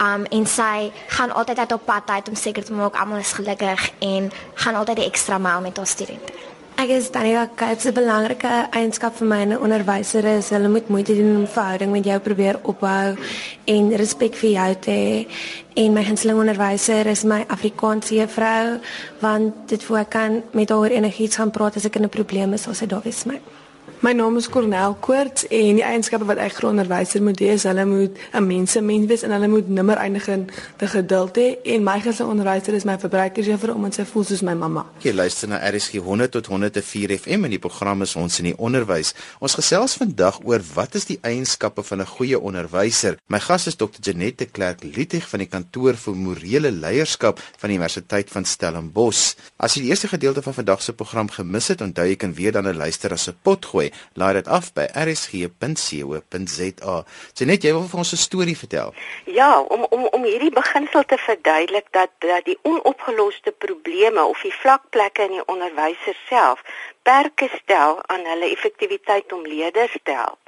Um 0.00 0.24
en 0.24 0.46
sy 0.46 0.92
gaan 1.08 1.32
altyd 1.32 1.58
uit 1.58 1.72
op 1.72 1.84
pad 1.84 2.10
uit 2.10 2.28
om 2.28 2.34
seker 2.34 2.64
te 2.64 2.72
maak 2.72 2.96
almal 2.96 3.18
is 3.18 3.32
gelukkig 3.32 3.90
en 3.98 4.32
gaan 4.54 4.74
altyd 4.74 4.96
die 4.96 5.06
ekstra 5.06 5.38
myl 5.38 5.60
met 5.60 5.76
haar 5.76 5.86
studente. 5.86 6.55
Ek 6.76 6.90
is 6.92 7.06
Daniela 7.08 7.48
Kuyp. 7.56 7.80
'n 7.80 7.94
Belangrike 7.96 8.68
eienskap 8.70 9.14
vir 9.16 9.26
my 9.26 9.40
'n 9.44 9.56
onderwyser 9.56 10.24
is 10.36 10.50
hulle 10.50 10.68
moet 10.68 10.88
moeite 10.88 11.14
doen 11.16 11.36
om 11.36 11.46
verhouding 11.46 11.90
met 11.90 12.04
jou 12.04 12.18
probeer 12.20 12.58
opbou 12.62 13.16
en 13.64 13.96
respek 13.96 14.34
vir 14.34 14.50
jou 14.50 14.74
te 14.74 14.90
hê. 14.90 15.26
En 15.74 15.92
my 15.92 16.04
gunsteling 16.04 16.38
onderwyser 16.38 17.06
is 17.06 17.24
my 17.24 17.44
Afrikaanse 17.48 18.14
juffrou 18.14 18.80
want 19.20 19.68
dit 19.68 19.82
voor 19.82 20.04
kan 20.04 20.42
met 20.52 20.68
haar 20.68 20.90
enigiets 20.90 21.36
gaan 21.36 21.50
praat 21.50 21.76
as 21.76 21.84
ek 21.86 21.96
in 21.96 22.04
'n 22.04 22.08
probleem 22.08 22.52
is, 22.52 22.62
sal 22.62 22.74
sy 22.74 22.86
daar 22.86 23.02
wees 23.04 23.22
vir 23.22 23.32
my. 23.32 23.65
My 24.06 24.12
naam 24.12 24.36
is 24.36 24.46
Cornel 24.46 24.92
Koorts 25.02 25.48
en 25.50 25.80
die 25.80 25.82
eienskappe 25.82 26.28
wat 26.28 26.38
ek 26.38 26.60
gronderwyser 26.60 27.24
moet 27.26 27.40
hê 27.42 27.48
is 27.56 27.64
hulle 27.66 27.82
moet 27.90 28.14
'n 28.38 28.46
mensemens 28.46 29.08
wees 29.10 29.22
en 29.26 29.32
hulle 29.34 29.48
moet 29.50 29.68
nimmer 29.68 29.98
eindig 29.98 30.28
in 30.28 30.44
te 30.78 30.86
geduld 30.86 31.34
hê 31.34 31.58
en 31.74 31.82
my 31.82 31.98
gesê 31.98 32.22
onderwyser 32.22 32.74
is 32.74 32.84
my 32.84 32.94
verbruikersjuffrou 33.02 33.74
omdat 33.74 33.94
sy 33.94 34.04
voel 34.04 34.24
soos 34.24 34.42
my 34.42 34.54
mamma. 34.54 34.86
Jy 35.02 35.12
luister 35.12 35.48
na 35.48 35.58
RSG 35.58 35.98
100 35.98 36.30
tot 36.30 36.46
104 36.46 37.18
FM 37.18 37.44
en 37.44 37.50
die 37.50 37.58
program 37.58 38.02
is 38.02 38.14
ons 38.16 38.38
in 38.38 38.44
die 38.44 38.56
onderwys. 38.56 39.12
Ons 39.40 39.54
gesels 39.54 39.96
vandag 39.96 40.38
oor 40.44 40.62
wat 40.74 40.94
is 40.94 41.04
die 41.04 41.18
eienskappe 41.22 41.82
van 41.82 42.00
'n 42.00 42.06
goeie 42.06 42.38
onderwyser. 42.38 43.18
My 43.26 43.40
gas 43.40 43.66
is 43.66 43.74
Dr. 43.76 43.98
Janette 44.00 44.46
Clerk 44.46 44.84
Lietig 44.84 45.28
van 45.28 45.38
die 45.40 45.48
kantoor 45.48 45.94
vir 45.94 46.14
morele 46.14 46.70
leierskap 46.70 47.40
van 47.58 47.70
die 47.70 47.76
Universiteit 47.76 48.30
van 48.30 48.44
Stellenbosch. 48.44 49.34
As 49.56 49.74
jy 49.74 49.80
die 49.80 49.90
eerste 49.90 50.08
gedeelte 50.08 50.42
van 50.42 50.54
vandag 50.54 50.82
se 50.82 50.92
program 50.92 51.28
gemis 51.28 51.68
het, 51.68 51.80
onthou 51.80 52.06
jy 52.06 52.16
kan 52.16 52.34
weer 52.34 52.52
dan 52.52 52.76
luister 52.76 53.12
as 53.12 53.28
'n 53.28 53.34
pot 53.42 53.66
gooi, 53.66 53.90
laai 54.14 54.32
dit 54.32 54.48
af 54.48 54.72
by 54.72 54.86
rsg.co.za. 55.04 56.96
Jenet, 57.34 57.62
jy 57.62 57.72
wil 57.72 57.88
vir 57.90 57.98
ons 57.98 58.12
'n 58.12 58.16
storie 58.16 58.56
vertel. 58.56 58.94
Ja, 59.24 59.60
om 59.60 59.86
om 59.90 60.06
om 60.06 60.22
hierdie 60.24 60.50
beginsel 60.50 61.04
te 61.04 61.18
verduidelik 61.18 61.86
dat 61.90 62.10
dat 62.18 62.44
die 62.44 62.58
onopgeloste 62.62 63.52
probleme 63.52 64.24
of 64.24 64.40
die 64.42 64.54
vlakplekke 64.54 65.22
in 65.22 65.30
die 65.30 65.46
onderwysers 65.46 66.22
self 66.28 66.62
perke 67.02 67.48
stel 67.62 68.02
aan 68.06 68.24
hulle 68.24 68.50
effektiwiteit 68.50 69.32
om 69.32 69.46
leerders 69.46 69.96
te 70.02 70.12
help. 70.12 70.38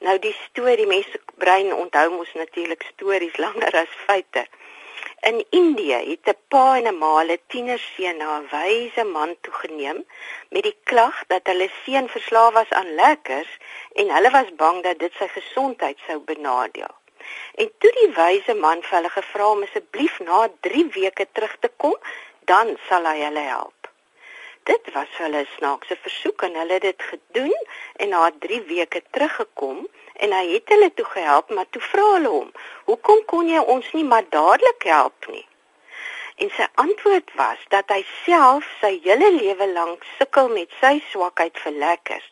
Nou 0.00 0.18
die 0.18 0.34
storie, 0.48 0.86
mense 0.86 1.20
brein 1.38 1.74
onthou 1.74 2.08
mos 2.10 2.32
natuurlik 2.34 2.82
stories 2.94 3.36
langer 3.36 3.76
as 3.84 3.92
feite. 4.06 4.46
In 5.30 5.44
Indië 5.50 5.98
het 6.10 6.26
'n 6.30 6.38
pa 6.48 6.76
en 6.76 6.86
'n 6.88 6.98
ma 6.98 7.10
hulle 7.18 7.38
tienerseun 7.50 8.16
na 8.16 8.30
'n 8.38 8.48
wyse 8.54 9.04
man 9.04 9.36
toegeneem 9.40 9.98
met 10.52 10.62
die 10.62 10.78
klag 10.90 11.16
dat 11.26 11.46
hulle 11.50 11.68
seun 11.82 12.08
verslaaf 12.08 12.52
was 12.52 12.70
aan 12.70 12.94
lekkers 12.94 13.52
en 13.92 14.10
hulle 14.14 14.30
was 14.30 14.50
bang 14.62 14.82
dat 14.82 14.98
dit 14.98 15.12
sy 15.18 15.28
gesondheid 15.28 15.98
sou 16.06 16.18
benadeel. 16.18 16.94
En 17.54 17.70
toe 17.78 17.92
die 18.00 18.12
wyse 18.22 18.54
man 18.54 18.82
vir 18.82 18.96
hulle 18.96 19.12
gevra 19.18 19.46
om 19.50 19.62
asseblief 19.62 20.18
na 20.18 20.48
3 20.60 20.86
weke 20.98 21.26
terug 21.32 21.56
te 21.60 21.70
kom, 21.76 21.96
dan 22.52 22.76
sal 22.88 23.06
hy 23.06 23.18
hulle 23.22 23.46
help. 23.54 23.80
Dit 24.62 24.92
was 24.92 25.12
hulle 25.22 25.46
snaakse 25.56 25.96
versoek 25.96 26.42
en 26.42 26.54
hulle 26.54 26.72
het 26.72 26.82
dit 26.82 27.02
gedoen 27.12 27.66
en 27.96 28.08
na 28.08 28.30
3 28.38 28.62
weke 28.74 29.02
teruggekom 29.10 29.88
en 30.22 30.34
hy 30.38 30.44
het 30.54 30.70
hulle 30.74 30.90
toe 30.94 31.06
gehelp, 31.14 31.50
maar 31.50 31.68
toe 31.74 31.82
vra 31.82 32.04
hulle 32.14 32.28
hom, 32.28 32.52
"Hoekom 32.90 33.24
kon 33.32 33.48
jy 33.48 33.62
ons 33.74 33.92
nie 33.92 34.04
maar 34.04 34.28
dadelik 34.28 34.82
help 34.82 35.26
nie?" 35.28 35.46
En 36.36 36.50
sy 36.50 36.66
antwoord 36.74 37.30
was 37.34 37.58
dat 37.68 37.90
hy 37.94 38.04
self 38.24 38.68
sy 38.80 39.00
hele 39.04 39.30
lewe 39.32 39.66
lank 39.72 40.04
sukkel 40.18 40.48
met 40.48 40.70
sy 40.80 40.94
swakheid 41.10 41.58
vir 41.64 41.72
lekkers 41.72 42.28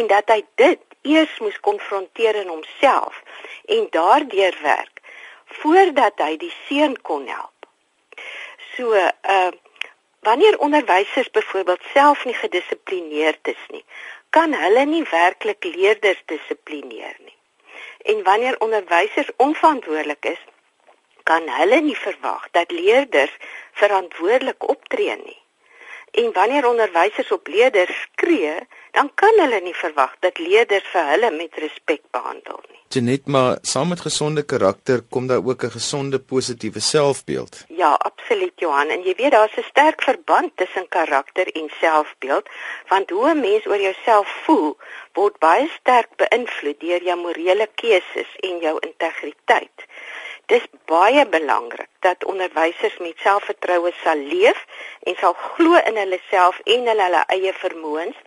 en 0.00 0.06
dat 0.06 0.28
hy 0.28 0.40
dit 0.54 0.80
eers 1.02 1.38
moes 1.44 1.60
konfronteer 1.60 2.34
in 2.34 2.48
homself 2.48 3.22
en 3.76 3.86
daardeur 3.90 4.58
werk 4.62 5.00
voordat 5.60 6.18
hy 6.18 6.36
die 6.36 6.52
seun 6.66 6.96
kon 7.02 7.26
help. 7.26 7.68
So, 8.76 8.94
uh 8.94 9.52
wanneer 10.24 10.58
onderwysers 10.58 11.30
byvoorbeeld 11.30 11.82
self 11.92 12.24
nie 12.24 12.34
gedissiplineerd 12.34 13.48
is 13.48 13.64
nie, 13.68 13.84
kan 14.30 14.54
hulle 14.56 14.84
nie 14.88 15.02
werklik 15.10 15.64
leerders 15.64 16.22
dissiplineer 16.32 17.16
nie. 17.18 17.33
En 18.04 18.22
wanneer 18.22 18.60
onderwysers 18.60 19.30
onverantwoordelik 19.36 20.24
is, 20.24 20.42
kan 21.22 21.48
hulle 21.48 21.80
nie 21.80 21.96
verwag 21.96 22.48
dat 22.50 22.70
leerders 22.70 23.36
verantwoordelik 23.72 24.68
optree 24.68 25.16
nie. 25.16 25.38
En 26.14 26.32
wanneer 26.32 26.68
onderwysers 26.68 27.32
op 27.32 27.46
leerders 27.46 28.00
skree, 28.02 28.54
dan 28.90 29.10
kan 29.14 29.34
hulle 29.42 29.60
nie 29.60 29.74
verwag 29.74 30.12
dat 30.22 30.38
leerders 30.38 30.86
vir 30.92 31.08
hulle 31.10 31.30
met 31.34 31.56
respek 31.58 32.02
behandel 32.14 32.60
nie. 32.68 32.78
Genet 32.94 33.26
maar 33.26 33.56
saam 33.66 33.88
met 33.90 34.00
gesonde 34.00 34.44
karakter 34.52 35.00
kom 35.10 35.26
daar 35.26 35.42
ook 35.46 35.64
'n 35.64 35.76
gesonde 35.78 36.18
positiewe 36.20 36.80
selfbeeld. 36.80 37.64
Ja, 37.68 37.92
absoluut 38.10 38.52
Johan, 38.56 38.88
en 38.88 39.02
jy 39.02 39.14
weet 39.16 39.30
daar's 39.30 39.56
'n 39.56 39.66
sterk 39.70 40.02
verband 40.02 40.56
tussen 40.56 40.88
karakter 40.88 41.46
en 41.60 41.70
selfbeeld, 41.80 42.46
want 42.88 43.10
hoe 43.10 43.28
'n 43.30 43.40
mens 43.40 43.66
oor 43.66 43.80
jouself 43.80 44.28
voel, 44.44 44.76
word 45.12 45.38
baie 45.38 45.68
sterk 45.80 46.10
beïnvloed 46.16 46.80
deur 46.80 47.02
jou 47.02 47.18
morele 47.20 47.68
keuses 47.74 48.30
en 48.40 48.58
jou 48.58 48.76
integriteit. 48.80 49.76
Dis 50.46 50.64
baie 50.84 51.26
belangrik 51.26 51.88
dat 52.06 52.24
onderwysers 52.24 52.96
met 52.98 53.18
selfvertroue 53.18 53.92
sal 54.02 54.16
leef 54.16 54.64
en 55.02 55.16
sal 55.16 55.32
glo 55.32 55.80
in 55.90 55.96
hulle 55.96 56.20
self 56.30 56.60
en 56.64 56.88
hulle, 56.90 57.02
hulle 57.02 57.24
eie 57.36 57.52
vermoëns 57.52 58.18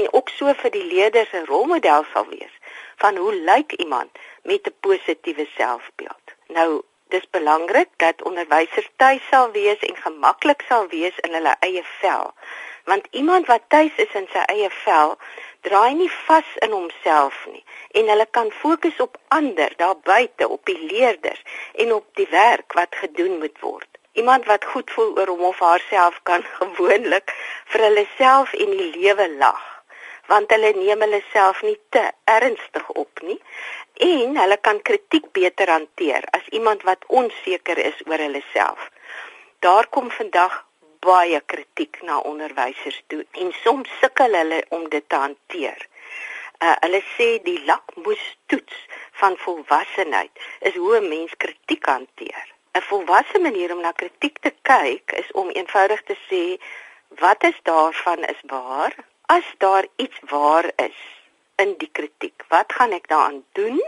en 0.00 0.12
ook 0.12 0.28
so 0.28 0.54
vir 0.62 0.70
die 0.70 0.84
leerders 0.92 1.32
'n 1.32 1.48
rolmodel 1.52 2.04
sal 2.12 2.26
wees 2.32 2.54
van 2.96 3.16
hoe 3.16 3.34
lyk 3.34 3.72
iemand 3.72 4.10
met 4.42 4.66
'n 4.66 4.76
positiewe 4.80 5.46
selfbeeld. 5.56 6.36
Nou 6.46 6.82
Dis 7.08 7.30
belangrik 7.30 7.88
dat 7.96 8.22
onderwysers 8.22 8.88
tuis 8.96 9.22
sal 9.30 9.50
wees 9.50 9.78
en 9.78 9.96
gemaklik 9.96 10.64
sal 10.68 10.88
wees 10.88 11.16
in 11.24 11.32
hulle 11.32 11.54
eie 11.64 11.84
vel. 12.00 12.34
Want 12.84 13.06
iemand 13.10 13.46
wat 13.46 13.62
tuis 13.68 13.94
is 13.96 14.12
in 14.20 14.28
sy 14.32 14.42
eie 14.52 14.68
vel, 14.82 15.16
draai 15.66 15.94
nie 15.94 16.10
vas 16.26 16.50
in 16.66 16.74
homself 16.76 17.38
nie 17.52 17.64
en 18.00 18.10
hulle 18.12 18.26
kan 18.38 18.50
fokus 18.62 19.00
op 19.00 19.16
ander 19.28 19.72
daar 19.76 19.96
buite, 20.10 20.48
op 20.48 20.64
die 20.66 20.78
leerders 20.92 21.42
en 21.74 21.92
op 21.92 22.06
die 22.20 22.28
werk 22.30 22.72
wat 22.72 23.00
gedoen 23.04 23.38
moet 23.38 23.58
word. 23.60 23.88
Iemand 24.12 24.44
wat 24.50 24.64
goed 24.64 24.90
voel 24.90 25.16
oor 25.18 25.32
hom 25.34 25.48
of 25.50 25.58
haarself 25.58 26.20
kan 26.22 26.44
gewoonlik 26.60 27.34
vir 27.72 27.88
hulle 27.88 28.06
self 28.16 28.54
en 28.54 28.78
die 28.78 28.92
lewe 29.00 29.28
lag 29.38 29.66
want 30.28 30.50
hulle 30.52 30.74
neem 30.76 31.00
hulle 31.04 31.20
self 31.32 31.62
nie 31.64 31.78
te 31.94 32.02
ernstig 32.28 32.88
op 33.02 33.22
nie 33.28 33.38
en 34.08 34.36
hulle 34.36 34.58
kan 34.68 34.80
kritiek 34.88 35.30
beter 35.38 35.72
hanteer 35.72 36.26
as 36.38 36.48
iemand 36.58 36.84
wat 36.88 37.06
onseker 37.20 37.80
is 37.84 38.02
oor 38.06 38.20
hulle 38.26 38.42
self. 38.52 38.90
Daar 39.64 39.88
kom 39.94 40.10
vandag 40.10 40.64
baie 41.08 41.40
kritiek 41.52 42.00
na 42.08 42.18
onderwysers 42.30 43.00
toe 43.12 43.24
en 43.42 43.52
soms 43.62 43.90
sukkel 44.00 44.36
hulle 44.40 44.60
om 44.78 44.88
dit 44.94 45.08
te 45.08 45.20
hanteer. 45.24 45.86
Uh, 46.58 46.74
hulle 46.84 47.02
sê 47.14 47.28
die 47.48 47.58
lakmoestoets 47.70 48.78
van 49.20 49.36
volwassenheid 49.44 50.46
is 50.70 50.74
hoe 50.76 50.96
'n 51.00 51.08
mens 51.08 51.36
kritiek 51.44 51.86
hanteer. 51.94 52.46
'n 52.74 52.86
Volwasse 52.90 53.38
manier 53.38 53.72
om 53.74 53.80
na 53.80 53.92
kritiek 53.92 54.38
te 54.38 54.52
kyk 54.72 55.12
is 55.22 55.30
om 55.32 55.50
eenvoudig 55.50 56.02
te 56.02 56.16
sê 56.28 56.42
wat 57.22 57.44
is 57.50 57.58
daarvan 57.62 58.24
is 58.34 58.42
waar? 58.46 58.94
As 59.26 59.46
daar 59.58 59.86
iets 59.96 60.18
waar 60.30 60.72
is, 60.76 61.00
in 61.62 61.74
die 61.78 61.90
kritiek. 61.92 62.44
Wat 62.48 62.72
gaan 62.72 62.94
ek 62.96 63.08
daaraan 63.10 63.42
doen? 63.58 63.80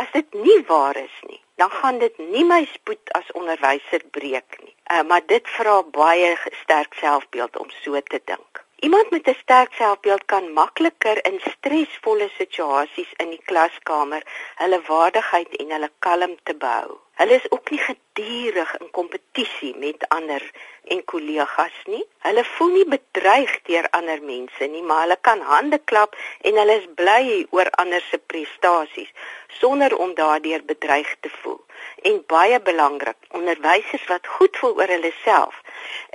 As 0.00 0.10
dit 0.14 0.34
nie 0.34 0.60
waar 0.68 0.96
is 0.96 1.16
nie, 1.28 1.40
dan 1.58 1.70
gaan 1.70 1.98
dit 1.98 2.18
nie 2.18 2.44
my 2.46 2.62
spoed 2.72 3.12
as 3.18 3.32
onderwyser 3.38 4.02
breek 4.14 4.58
nie. 4.62 4.74
Uh, 4.92 5.02
maar 5.10 5.24
dit 5.26 5.48
vra 5.58 5.80
baie 5.82 6.30
sterk 6.62 6.94
selfbeeld 6.94 7.58
om 7.58 7.70
so 7.82 8.00
te 8.00 8.20
dink. 8.24 8.62
Iemand 8.80 9.10
met 9.10 9.26
'n 9.28 9.36
sterk 9.42 9.72
selfbeeld 9.72 10.24
kan 10.24 10.52
makliker 10.52 11.24
in 11.24 11.40
stresvolle 11.40 12.28
situasies 12.36 13.12
in 13.16 13.30
die 13.30 13.42
klaskamer 13.44 14.22
hulle 14.54 14.80
waardigheid 14.86 15.56
en 15.56 15.70
hulle 15.74 15.90
kalmte 15.98 16.54
behou. 16.54 16.98
Hulle 17.18 17.34
is 17.34 17.50
ook 17.50 17.70
nie 17.70 17.80
gedurig 17.86 18.76
in 18.76 18.90
kompetisie 18.90 19.76
met 19.76 20.08
ander 20.08 20.42
en 20.84 21.04
kollegas 21.04 21.78
nie. 21.84 22.04
Hulle 22.18 22.44
voel 22.44 22.70
nie 22.76 22.84
bedreig 22.94 23.56
deur 23.62 23.88
ander 23.90 24.22
mense 24.22 24.66
nie, 24.66 24.82
maar 24.82 25.00
hulle 25.00 25.18
kan 25.20 25.40
hande 25.40 25.80
klap 25.84 26.14
en 26.40 26.56
hulle 26.62 26.76
is 26.78 26.86
bly 26.94 27.46
oor 27.50 27.70
ander 27.70 28.04
se 28.10 28.18
prestasies 28.18 29.10
sonder 29.58 29.96
om 29.96 30.14
daardeur 30.14 30.62
bedreig 30.64 31.16
te 31.20 31.30
voel. 31.40 31.60
En 32.02 32.22
baie 32.26 32.60
belangrik, 32.60 33.18
onderwysers 33.30 34.06
wat 34.06 34.26
goed 34.36 34.56
voel 34.56 34.78
oor 34.78 34.94
hulle 34.96 35.12
self, 35.24 35.62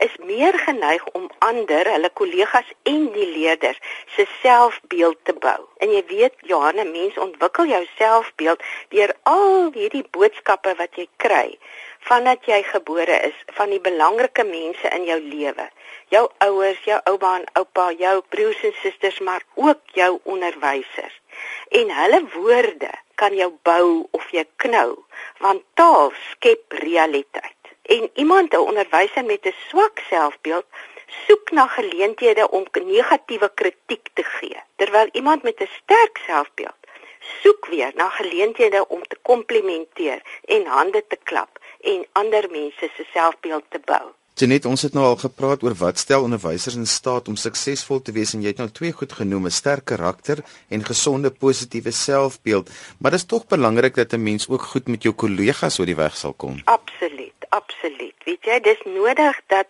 is 0.06 0.18
meer 0.25 0.58
geneig 0.65 1.06
om 1.18 1.30
ander, 1.46 1.89
hulle 1.96 2.10
kollegas 2.13 2.70
en 2.89 3.08
die 3.13 3.30
leerders 3.38 3.80
se 4.15 4.25
selfbeeld 4.42 5.20
te 5.24 5.34
bou. 5.34 5.60
En 5.84 5.92
jy 5.94 6.03
weet, 6.10 6.36
Johanna, 6.50 6.84
mens 6.84 7.18
ontwikkel 7.18 7.72
jou 7.72 7.84
selfbeeld 7.98 8.63
deur 8.89 9.15
al 9.30 9.72
hierdie 9.74 10.06
boodskappe 10.12 10.75
wat 10.80 11.00
jy 11.00 11.08
kry 11.18 11.48
vandat 12.08 12.44
jy 12.48 12.60
gebore 12.68 13.15
is 13.30 13.36
van 13.58 13.72
die 13.72 13.80
belangrike 13.80 14.44
mense 14.44 14.89
in 14.96 15.06
jou 15.08 15.20
lewe. 15.24 15.68
Jou 16.12 16.25
ouers, 16.46 16.82
jou 16.88 17.00
ouma 17.10 17.38
en 17.39 17.48
oupa, 17.62 17.89
jou 17.98 18.18
broers 18.36 18.63
en 18.68 18.75
susters, 18.82 19.20
maar 19.20 19.46
ook 19.56 19.96
jou 19.98 20.12
onderwysers. 20.36 21.15
En 21.72 21.96
hulle 22.01 22.22
woorde 22.36 22.92
kan 23.15 23.36
jou 23.38 23.51
bou 23.63 24.08
of 24.12 24.30
jy 24.36 24.46
knou, 24.65 24.89
want 25.39 25.63
taal 25.80 26.12
skep 26.30 26.75
realiteit. 26.84 27.62
En 27.84 28.10
iemand, 28.13 28.54
'n 28.54 28.58
onderwyser 28.58 29.25
met 29.25 29.46
'n 29.46 29.56
swak 29.68 30.00
selfbeeld, 30.10 30.66
soek 31.28 31.52
na 31.52 31.68
geleenthede 31.68 32.50
om 32.50 32.66
negatiewe 32.86 33.52
kritiek 33.54 34.08
te 34.13 34.24
gee, 34.24 34.60
terwyl 34.75 35.10
iemand 35.12 35.44
met 35.44 35.60
'n 35.62 35.70
sterk 35.81 36.18
selfbeeld 36.25 36.84
soek 37.42 37.68
weer 37.70 37.92
na 37.96 38.10
geleenthede 38.10 38.88
om 38.88 39.01
te 39.07 39.18
komplimenteer 39.22 40.22
en 40.46 40.66
hande 40.66 41.03
te 41.07 41.18
klap 41.24 41.60
en 41.81 42.05
ander 42.12 42.48
mense 42.51 42.90
se 42.96 43.05
selfbeeld 43.14 43.64
te 43.70 43.79
bou. 43.86 44.12
Genet, 44.34 44.66
ons 44.66 44.81
het 44.81 44.96
nou 44.98 45.03
al 45.05 45.20
gepraat 45.22 45.62
oor 45.62 45.75
wat 45.77 46.00
stel 46.01 46.24
onderwysers 46.25 46.75
in 46.75 46.88
staat 46.90 47.27
om 47.29 47.36
suksesvol 47.38 48.00
te 48.01 48.16
wees 48.16 48.31
en 48.34 48.42
jy 48.42 48.50
het 48.50 48.62
nou 48.64 48.70
twee 48.74 48.92
goed 48.92 49.14
genoem, 49.14 49.46
'n 49.46 49.53
sterk 49.53 49.86
karakter 49.86 50.42
en 50.70 50.84
gesonde 50.84 51.29
positiewe 51.29 51.92
selfbeeld, 51.92 52.70
maar 52.98 53.12
dit 53.12 53.20
is 53.20 53.25
tog 53.25 53.46
belangrik 53.46 53.96
dat 53.96 54.14
'n 54.14 54.24
mens 54.24 54.50
ook 54.50 54.62
goed 54.62 54.88
met 54.88 55.03
jou 55.03 55.14
kollegas 55.14 55.79
oor 55.79 55.86
die 55.86 55.96
weg 55.96 56.18
sal 56.18 56.34
kom. 56.34 56.62
Absoluut, 56.66 57.23
absoluut. 57.59 58.18
Weet 58.25 58.50
jy, 58.50 58.59
dis 58.59 58.81
nodig 58.89 59.39
dat 59.53 59.68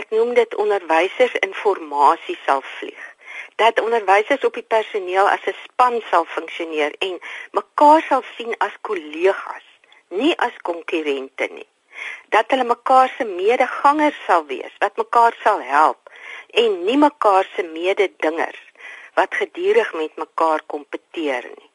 ek 0.00 0.10
noem 0.10 0.34
dit 0.38 0.54
onderwysers 0.60 1.34
informasie 1.46 2.38
sal 2.44 2.62
vlieg 2.78 3.10
dat 3.56 3.80
onderwysers 3.80 4.44
op 4.44 4.54
die 4.54 4.66
personeel 4.74 5.28
as 5.28 5.44
'n 5.46 5.56
span 5.64 5.96
sal 6.10 6.24
funksioneer 6.24 6.92
en 6.98 7.14
mekaar 7.50 8.02
sal 8.08 8.22
sien 8.36 8.54
as 8.66 8.74
kollegas, 8.80 9.66
nie 10.08 10.34
as 10.46 10.56
konkurrente 10.62 11.46
nie. 11.50 11.68
Dat 12.28 12.50
hulle 12.50 12.64
mekaar 12.64 13.08
se 13.16 13.24
medegangers 13.24 14.18
sal 14.26 14.46
wees, 14.46 14.74
wat 14.78 14.96
mekaar 14.96 15.36
sal 15.42 15.60
help 15.62 16.10
en 16.50 16.84
nie 16.84 16.96
mekaar 16.96 17.46
se 17.54 17.62
mededingers 17.62 18.62
wat 19.14 19.34
gedurig 19.34 19.92
met 19.92 20.16
mekaar 20.16 20.60
kompeteer 20.66 21.44
nie. 21.58 21.70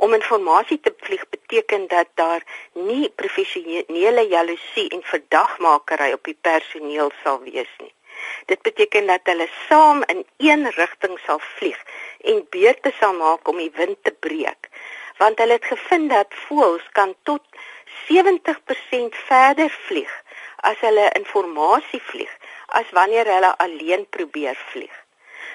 Om 0.00 0.12
inligting 0.12 0.80
te 0.80 0.94
vlieg 0.96 1.28
beteken 1.28 1.82
dat 1.88 2.08
daar 2.14 2.42
nie 2.72 3.10
professionele 3.10 4.22
jaloesie 4.28 4.88
en 4.88 5.02
verdagmakery 5.02 6.12
op 6.12 6.24
die 6.24 6.38
personeel 6.40 7.10
sal 7.22 7.40
wees 7.44 7.72
nie. 7.78 7.92
Dit 8.46 8.62
beteken 8.62 9.06
dat 9.06 9.20
hulle 9.28 9.48
saam 9.68 10.00
in 10.06 10.24
een 10.36 10.70
rigting 10.76 11.18
sal 11.26 11.40
vlieg 11.56 11.82
en 12.32 12.46
beurte 12.56 12.92
sal 13.00 13.12
maak 13.12 13.48
om 13.48 13.60
die 13.60 13.72
wind 13.76 13.98
te 14.02 14.12
breek. 14.12 14.68
Want 15.18 15.38
hulle 15.38 15.58
het 15.58 15.68
gevind 15.68 16.10
dat 16.10 16.38
voëls 16.46 16.86
kan 16.96 17.14
tot 17.22 17.44
70% 18.08 19.20
verder 19.28 19.70
vlieg 19.88 20.14
as 20.56 20.80
hulle 20.80 21.10
inligting 21.20 22.00
vlieg 22.12 22.32
as 22.80 22.88
wanneer 22.96 23.28
hulle 23.34 23.52
alleen 23.66 24.08
probeer 24.08 24.56
vlieg. 24.72 24.96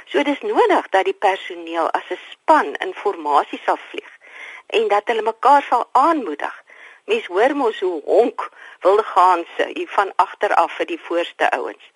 So 0.06 0.22
dis 0.24 0.42
nodig 0.46 0.90
dat 0.94 1.10
die 1.10 1.18
personeel 1.28 1.90
as 1.90 2.14
'n 2.14 2.22
span 2.30 2.76
inligting 2.76 3.62
sal 3.66 3.82
vlieg 3.90 4.15
en 4.68 4.88
dat 4.88 5.08
hulle 5.08 5.22
mekaar 5.22 5.64
sal 5.64 5.90
aanmoedig. 5.92 6.64
Mens 7.06 7.26
hoor 7.26 7.56
mos 7.56 7.80
hoe 7.80 8.02
honk 8.06 8.50
wilde 8.80 9.04
gaanse 9.04 9.70
hier 9.74 9.90
van 9.98 10.14
agter 10.16 10.54
af 10.54 10.72
vir 10.72 10.86
die 10.86 11.02
voorste 11.02 11.52
ouens 11.52 11.94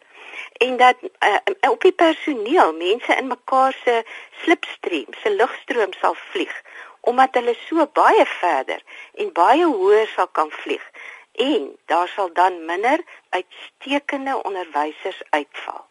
en 0.53 0.77
dat 0.77 0.95
uh, 1.01 1.69
op 1.71 1.81
die 1.81 1.91
personeel 1.91 2.73
mense 2.73 3.15
in 3.15 3.27
mekaar 3.27 3.73
se 3.83 4.03
slipstream, 4.41 5.13
se 5.21 5.29
lugstroom 5.29 5.93
sal 5.93 6.15
vlieg 6.31 6.61
omdat 6.99 7.33
hulle 7.39 7.55
so 7.67 7.85
baie 7.93 8.25
verder 8.25 8.81
en 9.13 9.31
baie 9.33 9.65
hoër 9.65 10.07
sal 10.15 10.27
kan 10.27 10.51
vlieg 10.51 10.85
en 11.31 11.69
daar 11.85 12.07
sal 12.07 12.33
dan 12.33 12.65
minder 12.65 12.99
uitstekende 13.29 14.43
onderwysers 14.43 15.21
uitval. 15.29 15.85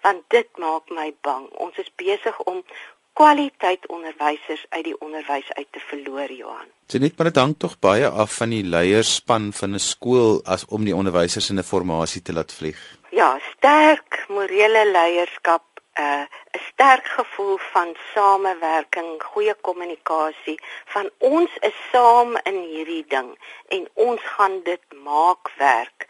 Want 0.00 0.22
dit 0.28 0.48
maak 0.58 0.90
my 0.90 1.14
bang. 1.20 1.46
Ons 1.62 1.78
is 1.78 1.92
besig 1.94 2.40
om 2.40 2.64
kwaliteit 3.12 3.86
onderwysers 3.86 4.64
uit 4.68 4.84
die 4.84 5.00
onderwys 5.00 5.52
uit 5.52 5.66
te 5.70 5.80
verloor, 5.88 6.32
Johan. 6.32 6.70
Dit 6.86 7.00
net 7.00 7.16
maar 7.16 7.28
dit 7.28 7.40
hang 7.40 7.54
tog 7.58 7.78
baie 7.78 8.08
af 8.08 8.36
van 8.40 8.52
die 8.54 8.64
leierspan 8.64 9.52
van 9.52 9.74
'n 9.74 9.78
skool 9.78 10.40
as 10.44 10.64
om 10.66 10.84
die 10.84 10.96
onderwysers 10.96 11.50
in 11.50 11.58
'n 11.58 11.70
formasie 11.72 12.22
te 12.22 12.32
laat 12.32 12.52
vlieg. 12.52 12.80
Ja, 13.10 13.40
sterk 13.56 14.24
morele 14.28 14.90
leierskap, 14.90 15.64
eh, 15.92 16.04
'n 16.04 16.28
uh, 16.56 16.62
sterk 16.72 17.06
gevoel 17.06 17.58
van 17.58 17.96
samewerking, 18.14 19.22
goeie 19.22 19.54
kommunikasie, 19.54 20.58
van 20.84 21.10
ons 21.18 21.50
is 21.60 21.76
saam 21.92 22.36
in 22.42 22.58
hierdie 22.72 23.04
ding 23.08 23.38
en 23.68 23.88
ons 23.94 24.20
gaan 24.22 24.60
dit 24.64 24.84
maak 25.04 25.50
werk 25.56 26.06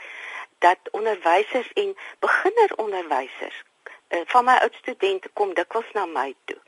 dat 0.59 0.79
onderwysers 0.91 1.73
en 1.73 1.97
beginneronderwysers 2.19 3.63
van 4.35 4.45
my 4.45 4.59
oud 4.65 4.75
studente 4.81 5.29
kom 5.39 5.55
dikwels 5.55 5.93
na 5.95 6.07
my 6.07 6.35
toe. 6.45 6.59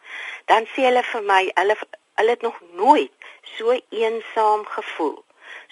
Dan 0.50 0.68
sê 0.72 0.88
hulle 0.88 1.02
vir 1.10 1.28
my, 1.32 1.42
hulle 1.60 1.76
hulle 2.14 2.30
het 2.36 2.42
nog 2.42 2.60
nooit 2.78 3.30
so 3.56 3.74
eensaam 3.90 4.64
gevoel 4.76 5.18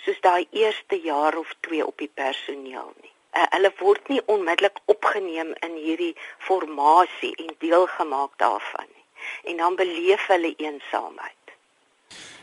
soos 0.05 0.21
daai 0.21 0.47
eerste 0.51 0.99
jaar 1.01 1.37
of 1.39 1.55
twee 1.61 1.87
op 1.87 1.99
die 1.99 2.11
personeel 2.15 2.91
nie 3.01 3.13
uh, 3.37 3.47
hulle 3.55 3.73
word 3.81 4.09
nie 4.13 4.21
onmiddellik 4.35 4.81
opgeneem 4.95 5.53
in 5.67 5.77
hierdie 5.85 6.15
formasie 6.49 7.33
en 7.45 7.55
deel 7.65 7.87
gemaak 7.97 8.35
daarvan 8.43 8.89
nie. 8.89 9.07
En 9.51 9.57
dan 9.57 9.77
beleef 9.77 10.27
hulle 10.27 10.55
eensaamheid. 10.57 11.42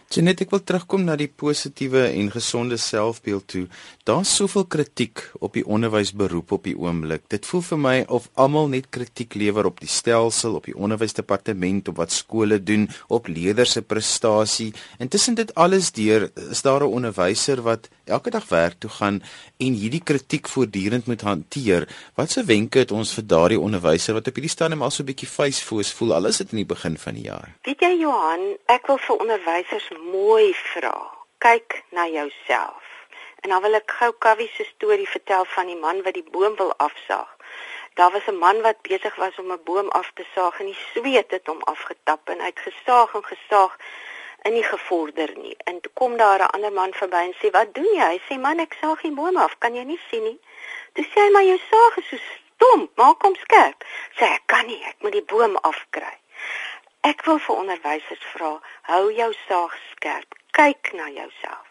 Jenet, 0.10 0.40
ek 0.42 0.50
wil 0.56 0.62
terugkom 0.66 1.04
na 1.06 1.14
die 1.14 1.28
positiewe 1.30 2.08
en 2.08 2.32
gesonde 2.34 2.80
selfbeeld 2.82 3.44
toe. 3.52 3.60
Daar's 4.10 4.32
soveel 4.40 4.64
kritiek 4.66 5.22
op 5.38 5.54
die 5.54 5.62
onderwysberoep 5.62 6.56
op 6.56 6.64
die 6.66 6.74
oomblik. 6.74 7.28
Dit 7.30 7.46
voel 7.46 7.62
vir 7.68 7.80
my 7.84 7.94
of 8.18 8.26
almal 8.34 8.72
net 8.72 8.88
kritiek 8.90 9.38
lewer 9.38 9.70
op 9.70 9.78
die 9.84 9.92
stelsel, 9.94 10.56
op 10.58 10.66
die 10.66 10.74
onderwysdepartement, 10.74 11.92
op 11.94 12.02
wat 12.02 12.16
skole 12.16 12.58
doen, 12.58 12.88
op 13.06 13.30
leerders 13.30 13.76
se 13.78 13.84
prestasie. 13.86 14.72
Intussen 14.98 15.38
dit 15.38 15.54
alles 15.54 15.92
deur 15.94 16.32
is 16.50 16.66
daar 16.66 16.82
'n 16.82 16.90
onderwyser 16.90 17.62
wat 17.62 17.86
elke 18.10 18.34
dag 18.34 18.50
werk 18.50 18.80
toe 18.80 18.90
gaan 18.90 19.22
en 19.58 19.74
hierdie 19.78 20.02
kritiek 20.04 20.48
voortdurend 20.48 21.06
moet 21.06 21.22
hanteer. 21.22 21.88
Watse 22.16 22.44
wenke 22.44 22.80
het 22.80 22.92
ons 22.92 23.14
vir 23.14 23.26
daardie 23.28 23.60
onderwyser 23.60 24.14
wat 24.18 24.28
op 24.28 24.36
hierdie 24.36 24.56
stadium 24.56 24.82
al 24.82 24.92
so 24.92 25.04
'n 25.04 25.06
bietjie 25.06 25.30
vuisfoos 25.30 25.94
voel 25.94 26.14
al 26.14 26.26
is 26.26 26.38
dit 26.38 26.52
in 26.52 26.58
die 26.58 26.66
begin 26.76 26.98
van 26.98 27.14
die 27.14 27.24
jaar? 27.30 27.56
Weet 27.64 27.80
jy 27.80 27.94
Johan, 28.00 28.58
ek 28.66 28.88
wil 28.88 28.98
vir 28.98 29.16
onderwysers 29.22 29.90
mooi 30.00 30.54
vra. 30.54 31.12
Kyk 31.38 31.84
na 31.90 32.08
jouself. 32.08 32.84
En 33.42 33.50
dan 33.50 33.62
wil 33.62 33.74
ek 33.74 33.92
gou 34.00 34.12
Kawie 34.20 34.50
se 34.54 34.64
storie 34.64 35.08
vertel 35.10 35.46
van 35.46 35.68
die 35.72 35.80
man 35.80 36.02
wat 36.04 36.14
die 36.14 36.30
boom 36.32 36.56
wil 36.56 36.74
afsaag. 36.78 37.36
Daar 37.94 38.12
was 38.12 38.28
'n 38.28 38.38
man 38.38 38.62
wat 38.62 38.82
besig 38.82 39.16
was 39.16 39.40
om 39.40 39.52
'n 39.52 39.64
boom 39.64 39.90
af 39.90 40.12
te 40.14 40.26
saag 40.36 40.60
en 40.60 40.66
die 40.66 40.80
sweet 40.94 41.32
het 41.32 41.48
hom 41.48 41.62
afgetap 41.64 42.30
en 42.30 42.40
hy 42.40 42.46
het 42.46 42.60
gesaag 42.60 43.14
en 43.14 43.24
gesaag 43.24 43.78
en 44.42 44.54
nie 44.54 44.64
gevorder 44.64 45.38
nie. 45.38 45.58
En 45.64 45.82
toe 45.82 45.92
kom 45.94 46.18
daar 46.18 46.40
'n 46.40 46.52
ander 46.56 46.72
man 46.72 46.94
verby 46.94 47.22
en 47.28 47.36
sê: 47.40 47.52
"Wat 47.52 47.74
doen 47.74 47.94
jy?" 47.94 48.10
Hy 48.14 48.22
sê: 48.28 48.40
"Man, 48.40 48.60
ek 48.60 48.74
saag 48.82 49.02
die 49.02 49.12
boom 49.12 49.38
af. 49.38 49.58
Kan 49.58 49.76
jy 49.76 49.84
nie 49.84 50.02
sien 50.10 50.24
nie?" 50.24 50.40
Toe 50.94 51.06
sê 51.06 51.20
hy: 51.24 51.30
"Maar 51.30 51.44
jou 51.44 51.60
saag 51.72 51.98
is 51.98 52.08
so 52.10 52.18
stomp. 52.18 52.98
Maak 52.98 53.22
hom 53.22 53.36
skerp." 53.36 53.84
Sê: 54.18 54.24
"Ek 54.24 54.42
kan 54.46 54.66
nie. 54.66 54.84
Ek 54.84 54.96
moet 55.00 55.12
die 55.12 55.24
boom 55.24 55.56
afkry." 55.56 56.18
Ek 57.08 57.22
wil 57.26 57.38
vir 57.40 57.56
onderwysers 57.56 58.24
vra: 58.34 58.52
hou 58.92 59.04
jou 59.16 59.32
saag 59.48 59.76
skerp. 59.92 60.36
Kyk 60.52 60.92
na 60.94 61.08
jouself. 61.10 61.68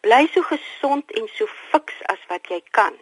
Bly 0.00 0.26
so 0.32 0.42
gesond 0.42 1.10
en 1.20 1.28
so 1.36 1.46
fiks 1.70 1.98
as 2.12 2.22
wat 2.32 2.48
jy 2.48 2.62
kan. 2.78 2.96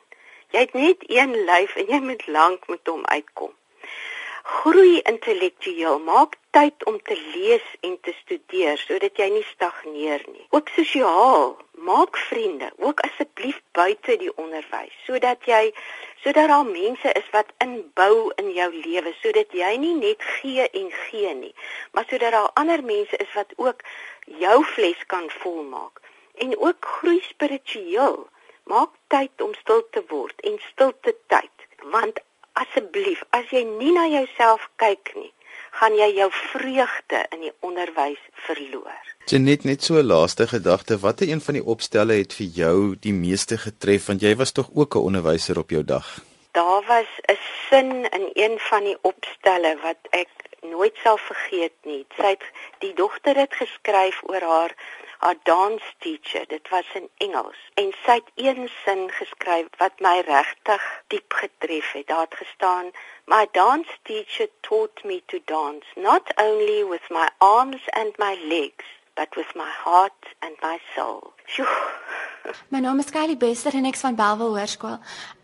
Jy 0.51 0.65
het 0.65 0.75
net 0.75 1.05
een 1.07 1.37
lyf 1.47 1.77
en 1.77 1.87
jy 1.93 2.01
moet 2.03 2.27
lank 2.27 2.67
met 2.73 2.91
hom 2.91 3.05
uitkom. 3.07 3.55
Groei 4.59 4.99
intellektueel, 5.13 5.99
maak 6.01 6.35
tyd 6.57 6.85
om 6.91 6.99
te 7.03 7.15
lees 7.35 7.67
en 7.81 7.99
te 8.01 8.15
studeer 8.23 8.79
sodat 8.81 9.21
jy 9.21 9.29
nie 9.37 9.47
stagneer 9.53 10.25
nie. 10.33 10.47
Ook 10.51 10.73
sosiaal, 10.75 11.55
maak 11.81 12.17
vriende, 12.17 12.73
ook 12.77 13.01
asseblief 13.01 13.61
buite 13.73 14.17
die 14.17 14.31
onderwys 14.37 14.95
sodat 15.07 15.45
jy 15.47 15.73
sodat 16.23 16.49
daar 16.51 16.67
mense 16.67 17.13
is 17.21 17.29
wat 17.35 17.53
inbou 17.65 18.33
in 18.43 18.51
jou 18.57 18.69
lewe 18.75 19.13
sodat 19.23 19.55
jy 19.61 19.71
nie 19.85 19.95
net 19.95 20.23
gee 20.39 20.67
en 20.81 20.91
gee 21.05 21.35
nie, 21.35 21.55
maar 21.93 22.07
sodat 22.11 22.35
daar 22.37 22.51
ander 22.63 22.85
mense 22.85 23.17
is 23.17 23.33
wat 23.35 23.55
ook 23.57 23.85
jou 24.43 24.59
fles 24.75 25.07
kan 25.07 25.31
volmaak 25.43 26.03
en 26.35 26.59
ook 26.59 26.87
groei 26.99 27.21
spiritueel. 27.27 28.29
Maak 28.69 28.91
tyd 29.09 29.43
om 29.43 29.55
stil 29.55 29.87
te 29.91 30.03
word 30.09 30.41
en 30.51 30.59
stilte 30.71 31.15
tyd 31.33 31.67
want 31.95 32.21
asseblief 32.53 33.23
as 33.31 33.51
jy 33.55 33.65
nie 33.65 33.95
na 33.97 34.05
jouself 34.13 34.69
kyk 34.83 35.15
nie 35.15 35.33
gaan 35.71 35.95
jy 35.95 36.09
jou 36.15 36.31
vreugde 36.33 37.27
in 37.35 37.41
die 37.41 37.53
onderwys 37.61 38.21
verloor. 38.33 39.05
Jenet 39.27 39.65
net 39.65 39.83
so 39.83 39.95
'n 39.95 40.07
laaste 40.07 40.47
gedagte, 40.49 40.99
watter 40.99 41.29
een 41.29 41.41
van 41.41 41.55
die 41.55 41.65
opstelle 41.65 42.13
het 42.13 42.33
vir 42.33 42.47
jou 42.47 42.97
die 43.01 43.13
meeste 43.13 43.59
getref 43.59 44.07
want 44.07 44.21
jy 44.21 44.37
was 44.37 44.53
tog 44.53 44.69
ook 44.75 44.95
'n 44.95 45.07
onderwyser 45.09 45.59
op 45.59 45.71
jou 45.71 45.85
dag. 45.85 46.07
Daar 46.53 46.83
was 46.87 47.11
'n 47.27 47.39
sin 47.69 48.11
in 48.11 48.31
een 48.33 48.59
van 48.59 48.85
die 48.85 48.99
opstelle 49.03 49.77
wat 49.83 50.01
ek 50.11 50.29
nooit 50.61 50.97
sal 51.03 51.19
vergeet 51.19 51.77
nie. 51.83 52.07
Sy 52.17 52.31
het 52.35 52.45
die 52.79 52.95
dogter 52.95 53.37
het 53.37 53.55
geskryf 53.55 54.23
oor 54.23 54.41
haar 54.41 54.75
haar 55.19 55.37
dance 55.43 55.93
teacher. 55.99 56.47
Dit 56.47 56.69
was 56.69 56.87
in 56.95 57.09
Engels 57.17 57.59
en 57.75 57.93
sy 58.05 58.19
het 58.21 58.31
een 58.35 58.71
sin 58.85 59.11
geskryf 59.11 59.67
wat 59.79 60.01
my 60.01 60.23
regtig 60.27 60.85
diep 61.07 61.33
getref 61.33 61.93
het. 61.93 62.07
Daar 62.07 62.27
het 62.29 62.35
gestaan: 62.35 62.91
"My 63.31 63.45
dance 63.45 63.89
teacher 64.07 64.47
taught 64.63 65.05
me 65.05 65.23
to 65.29 65.39
dance 65.41 65.85
not 65.99 66.33
only 66.39 66.83
with 66.83 67.03
my 67.11 67.31
arms 67.43 67.83
and 67.93 68.15
my 68.19 68.37
legs, 68.37 68.87
but 69.15 69.37
with 69.37 69.55
my 69.55 69.69
heart 69.69 70.29
and 70.41 70.57
my 70.63 70.81
soul." 70.97 71.35
Sjoe. 71.47 71.67
My 72.73 72.81
naam 72.81 72.99
is 72.99 73.11
Kylie 73.13 73.37
Bester 73.37 73.75
en 73.75 73.87
ek's 73.89 74.03
van 74.05 74.17
Belwel 74.19 74.55
Hoërskool. 74.55 74.99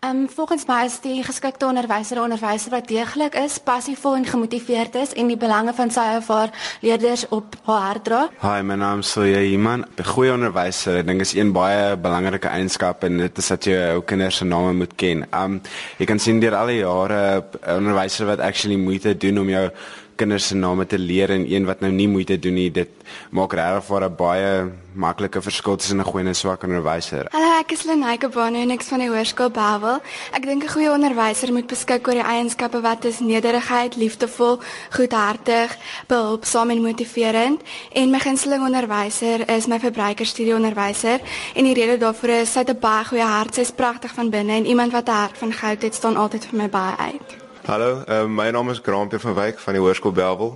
Ehm 0.05 0.25
um, 0.25 0.29
volgens 0.29 0.67
my 0.69 0.83
is 0.85 0.99
die 1.01 1.23
geskikte 1.25 1.67
onderwyser 1.67 2.19
'n 2.19 2.27
onderwyser 2.27 2.71
wat 2.71 2.89
deeglik 2.89 3.35
is, 3.35 3.59
passievol 3.59 4.17
en 4.17 4.25
gemotiveerd 4.25 4.95
is 4.95 5.13
en 5.13 5.27
die 5.27 5.37
belange 5.37 5.73
van 5.75 5.91
sy 5.91 6.17
of 6.17 6.29
haar 6.29 6.51
leerders 6.81 7.29
op 7.29 7.57
haar 7.65 7.81
hart 7.81 8.05
dra. 8.05 8.29
Hi, 8.41 8.63
my 8.63 8.75
naam 8.75 8.99
is 8.99 9.11
Soya 9.11 9.41
Iman. 9.41 9.85
'n 9.97 10.05
Goeie 10.05 10.33
onderwyser, 10.33 10.99
ek 10.99 11.07
dink 11.07 11.21
is 11.21 11.35
een 11.35 11.53
baie 11.53 11.97
belangrike 11.97 12.49
eienskap 12.49 13.05
en 13.05 13.19
dit 13.19 13.39
is 13.39 13.49
dat 13.49 13.65
jy 13.65 13.73
jou 13.73 14.03
kinders 14.03 14.37
se 14.37 14.45
name 14.45 14.73
moet 14.73 14.95
ken. 14.97 15.27
Ehm 15.31 15.43
um, 15.45 15.61
jy 15.99 16.07
kan 16.07 16.19
sien 16.19 16.41
deur 16.41 16.55
al 16.55 16.67
die 16.67 16.79
jare 16.79 17.45
'n 17.67 17.77
onderwyser 17.77 18.27
wat 18.27 18.39
actually 18.39 18.77
moeite 18.77 19.17
doen 19.17 19.39
om 19.39 19.49
jou 19.49 19.71
kinders 20.17 20.47
se 20.47 20.55
name 20.55 20.87
te 20.87 20.99
leer 20.99 21.31
en 21.31 21.45
een 21.51 21.65
wat 21.67 21.81
nou 21.81 21.91
nie 21.93 22.09
moeite 22.09 22.39
doen 22.39 22.55
nie, 22.55 22.71
dit 22.71 22.91
maak 23.31 23.53
regtig 23.53 23.85
vir 23.89 24.05
'n 24.05 24.17
baie 24.17 24.71
maklike 24.95 25.43
verskil 25.43 25.77
tussen 25.77 26.01
'n 26.01 26.05
goeie 26.05 26.25
en 26.25 26.31
'n 26.31 26.35
swak 26.35 26.63
onderwyser. 26.63 27.27
Hallo, 27.31 27.59
ek 27.61 27.73
is 27.73 27.85
Lenaike 27.85 28.29
Bane 28.29 28.59
en 28.59 28.71
ek's 28.71 28.89
van 28.89 28.99
die 28.99 29.09
Hoërskool 29.09 29.51
Bawel. 29.51 30.01
Ek 30.33 30.43
dink 30.43 30.65
'n 30.65 30.69
goeie 30.69 30.91
onderwyser 30.91 31.53
moet 31.53 31.67
beskik 31.67 32.07
oor 32.07 32.15
die 32.15 32.23
eienskappe 32.23 32.81
wat 32.81 33.05
is 33.05 33.21
nederigheid, 33.21 33.97
liefdevol, 33.97 34.61
goedhartig, 34.91 35.77
behulpsaam 36.07 36.71
en 36.71 36.83
motiverend. 36.83 37.61
En 37.93 38.11
my 38.11 38.19
gunsteling 38.19 38.63
onderwyser 38.63 39.49
is 39.49 39.67
my 39.67 39.79
verbruikerstudie 39.79 40.55
onderwyser 40.55 41.21
en 41.55 41.65
die 41.65 41.75
rede 41.75 41.99
daarvoor 41.99 42.29
is 42.29 42.53
sy 42.53 42.59
het 42.59 42.71
'n 42.71 42.79
baie 42.81 43.05
goeie 43.05 43.25
hart, 43.25 43.55
sy's 43.55 43.71
pragtig 43.71 44.15
van 44.15 44.31
binne 44.31 44.53
en 44.53 44.67
iemand 44.67 44.93
wat 44.93 45.09
'n 45.09 45.13
hart 45.13 45.39
van 45.39 45.53
goud 45.53 45.83
het, 45.83 45.95
staan 45.95 46.17
altyd 46.17 46.45
vir 46.47 46.59
my 46.59 46.69
baie 46.69 46.97
uit. 46.97 47.44
Hallo, 47.65 48.05
uh, 48.09 48.27
my 48.29 48.51
naam 48.51 48.69
is 48.69 48.79
Grampie 48.83 49.19
van 49.19 49.35
Wyk 49.35 49.59
van 49.59 49.73
die 49.73 49.81
Hoërskool 49.81 50.13
Belwel. 50.13 50.51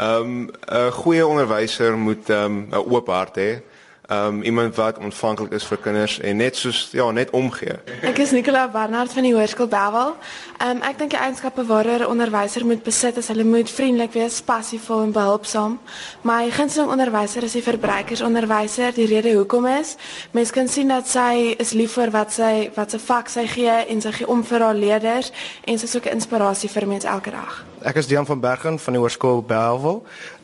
Ehm 0.00 0.20
um, 0.20 0.50
'n 0.72 0.92
goeie 0.92 1.26
onderwyser 1.26 1.98
moet 1.98 2.30
ehm, 2.30 2.56
'n 2.56 2.74
um, 2.74 2.92
oop 2.92 3.06
hart 3.12 3.36
hê 3.36 3.60
um 4.08 4.42
iemand 4.42 4.74
wat 4.74 4.98
ontvanklik 4.98 5.52
is 5.52 5.64
vir 5.64 5.78
kinders 5.78 6.18
en 6.20 6.36
net 6.36 6.56
soos 6.56 6.88
ja, 6.92 7.10
net 7.10 7.30
omgee. 7.30 7.74
Ek 8.06 8.18
is 8.22 8.30
Nicola 8.30 8.68
Barnard 8.70 9.12
van 9.12 9.26
die 9.26 9.32
Hoërskool 9.34 9.68
Bawel. 9.68 10.14
Um 10.62 10.82
ek 10.86 10.98
dink 11.00 11.10
die 11.14 11.20
eienskappe 11.20 11.64
waar 11.66 11.86
'n 11.86 12.06
onderwyser 12.06 12.66
moet 12.66 12.82
besit 12.82 13.16
is 13.16 13.28
hulle 13.28 13.44
moet 13.44 13.70
vriendelik 13.70 14.12
wees, 14.12 14.40
passievol 14.40 15.02
en 15.02 15.12
behulpsaam. 15.12 15.78
My 16.22 16.50
gunsteling 16.50 16.90
onderwyser 16.90 17.42
is 17.42 17.52
die 17.52 17.62
verbruikersonderwyser. 17.62 18.94
Die 18.94 19.06
rede 19.06 19.34
hoekom 19.34 19.66
is, 19.66 19.96
mense 20.30 20.52
kan 20.52 20.68
sien 20.68 20.88
dat 20.88 21.08
sy 21.08 21.54
is 21.58 21.72
lief 21.72 21.92
vir 21.92 22.10
wat 22.10 22.32
sy 22.32 22.70
wat 22.74 22.90
sy 22.90 22.98
vak 22.98 23.28
sy 23.28 23.46
gee 23.46 23.84
en 23.88 24.00
sy 24.00 24.12
gee 24.12 24.26
om 24.26 24.44
vir 24.44 24.60
haar 24.60 24.74
leerders 24.74 25.32
en 25.64 25.78
sy 25.78 25.86
soek 25.86 26.06
inspirasie 26.06 26.70
vir 26.70 26.86
mense 26.86 27.08
elke 27.08 27.30
dag. 27.30 27.64
Ek 27.86 28.00
is 28.00 28.08
Dian 28.10 28.26
van 28.26 28.40
Bergen 28.42 28.78
van 28.82 28.96
die 28.96 28.98
Hoërskool 28.98 29.44
Bawel. 29.46 30.00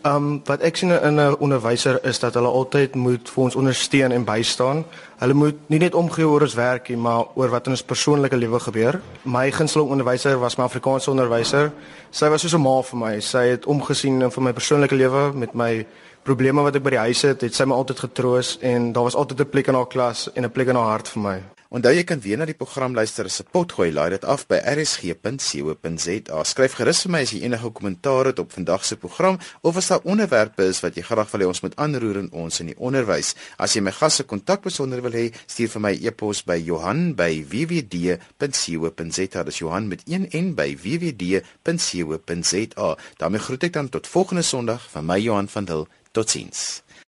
Um 0.07 0.27
wat 0.47 0.63
ek 0.63 0.77
sien 0.79 0.93
in 0.95 1.19
'n 1.19 1.35
onderwyser 1.43 1.99
is 2.07 2.19
dat 2.19 2.35
hulle 2.35 2.49
altyd 2.49 2.95
moet 2.95 3.31
vir 3.31 3.43
ons 3.43 3.55
ondersteun 3.55 4.13
en 4.13 4.25
bystaan. 4.25 4.85
Hulle 5.19 5.35
moet 5.35 5.59
nie 5.67 5.79
net 5.79 5.95
omgee 5.95 6.29
oor 6.29 6.41
ons 6.41 6.55
werk 6.55 6.89
nie, 6.89 6.97
maar 6.97 7.27
oor 7.35 7.49
wat 7.51 7.67
in 7.67 7.73
ons 7.73 7.83
persoonlike 7.83 8.37
lewe 8.37 8.61
gebeur. 8.61 9.01
My 9.25 9.51
gunsteling 9.51 9.91
onderwyser 9.91 10.39
was 10.39 10.57
my 10.57 10.65
Afrikaanse 10.65 11.11
onderwyser. 11.11 11.73
Sy 12.11 12.29
was 12.29 12.41
soos 12.41 12.55
'n 12.55 12.63
ma 12.63 12.83
vir 12.83 12.99
my. 12.99 13.21
Sy 13.21 13.49
het 13.49 13.67
omgesien 13.67 14.31
vir 14.31 14.43
my 14.43 14.53
persoonlike 14.53 14.95
lewe 14.95 15.33
met 15.35 15.55
my 15.55 15.87
probleme 16.23 16.63
wat 16.63 16.77
ek 16.77 16.83
by 16.83 16.91
die 16.91 16.99
huis 16.99 17.23
het, 17.23 17.41
het 17.41 17.55
sy 17.55 17.65
my 17.65 17.75
altyd 17.75 17.99
getroos 17.99 18.59
en 18.61 18.93
daar 18.93 19.05
was 19.05 19.17
altyd 19.17 19.41
'n 19.41 19.51
plek 19.51 19.67
in 19.67 19.75
haar 19.75 19.89
klas 19.89 20.31
en 20.35 20.45
'n 20.45 20.51
plek 20.51 20.69
in 20.69 20.77
haar 20.77 20.91
hart 20.91 21.09
vir 21.09 21.23
my. 21.23 21.43
Onthou 21.73 21.89
jy 21.97 22.03
kan 22.05 22.21
weer 22.21 22.37
na 22.37 22.45
die 22.45 22.53
program 22.53 22.93
luister 22.93 23.25
as 23.25 23.41
'n 23.41 23.49
potgooi. 23.49 23.89
Laai 23.93 24.11
dit 24.11 24.25
af 24.25 24.47
by 24.47 24.61
rsg.co.za. 24.61 26.45
Skryf 26.45 26.73
gerus 26.77 27.03
vir 27.03 27.13
my 27.13 27.21
as 27.23 27.31
jy 27.33 27.41
enige 27.43 27.71
kommentaar 27.71 28.27
het 28.27 28.39
op 28.39 28.53
vandag 28.53 28.85
se 28.85 28.97
program 28.97 29.39
of 29.63 29.77
as 29.77 29.89
daar 29.89 30.01
onderwerpe 30.05 30.65
is 30.65 30.81
wat 30.83 30.97
jy 30.97 31.03
graag 31.03 31.31
wil 31.33 31.41
hê 31.41 31.47
ons 31.47 31.61
moet 31.63 31.77
aanroer 31.77 32.17
in 32.17 32.33
ons 32.33 32.61
in 32.61 32.67
die 32.67 32.79
onderwys. 32.79 33.35
As 33.57 33.75
jy 33.75 33.81
my 33.81 33.91
gasse 33.91 34.25
kontak 34.25 34.63
besonder 34.63 35.01
wil 35.01 35.13
hê, 35.13 35.33
stuur 35.47 35.69
vir 35.69 35.81
my 35.81 35.99
e-pos 36.03 36.45
by 36.45 36.61
Johan@wwd.co.za. 36.61 39.43
Dis 39.43 39.59
Johan 39.59 39.89
met 39.89 40.03
een 40.07 40.29
n 40.35 40.55
by 40.55 40.77
wwd.co.za. 40.77 42.97
daarmee 43.17 43.41
groet 43.41 43.65
ek 43.65 43.73
dan 43.73 43.89
tot 43.89 44.07
volgende 44.07 44.43
Sondag 44.43 44.91
van 44.91 45.07
my 45.07 45.19
Johan 45.19 45.49
van 45.49 45.65
Dil. 45.65 45.89
Totsiens. 46.13 46.83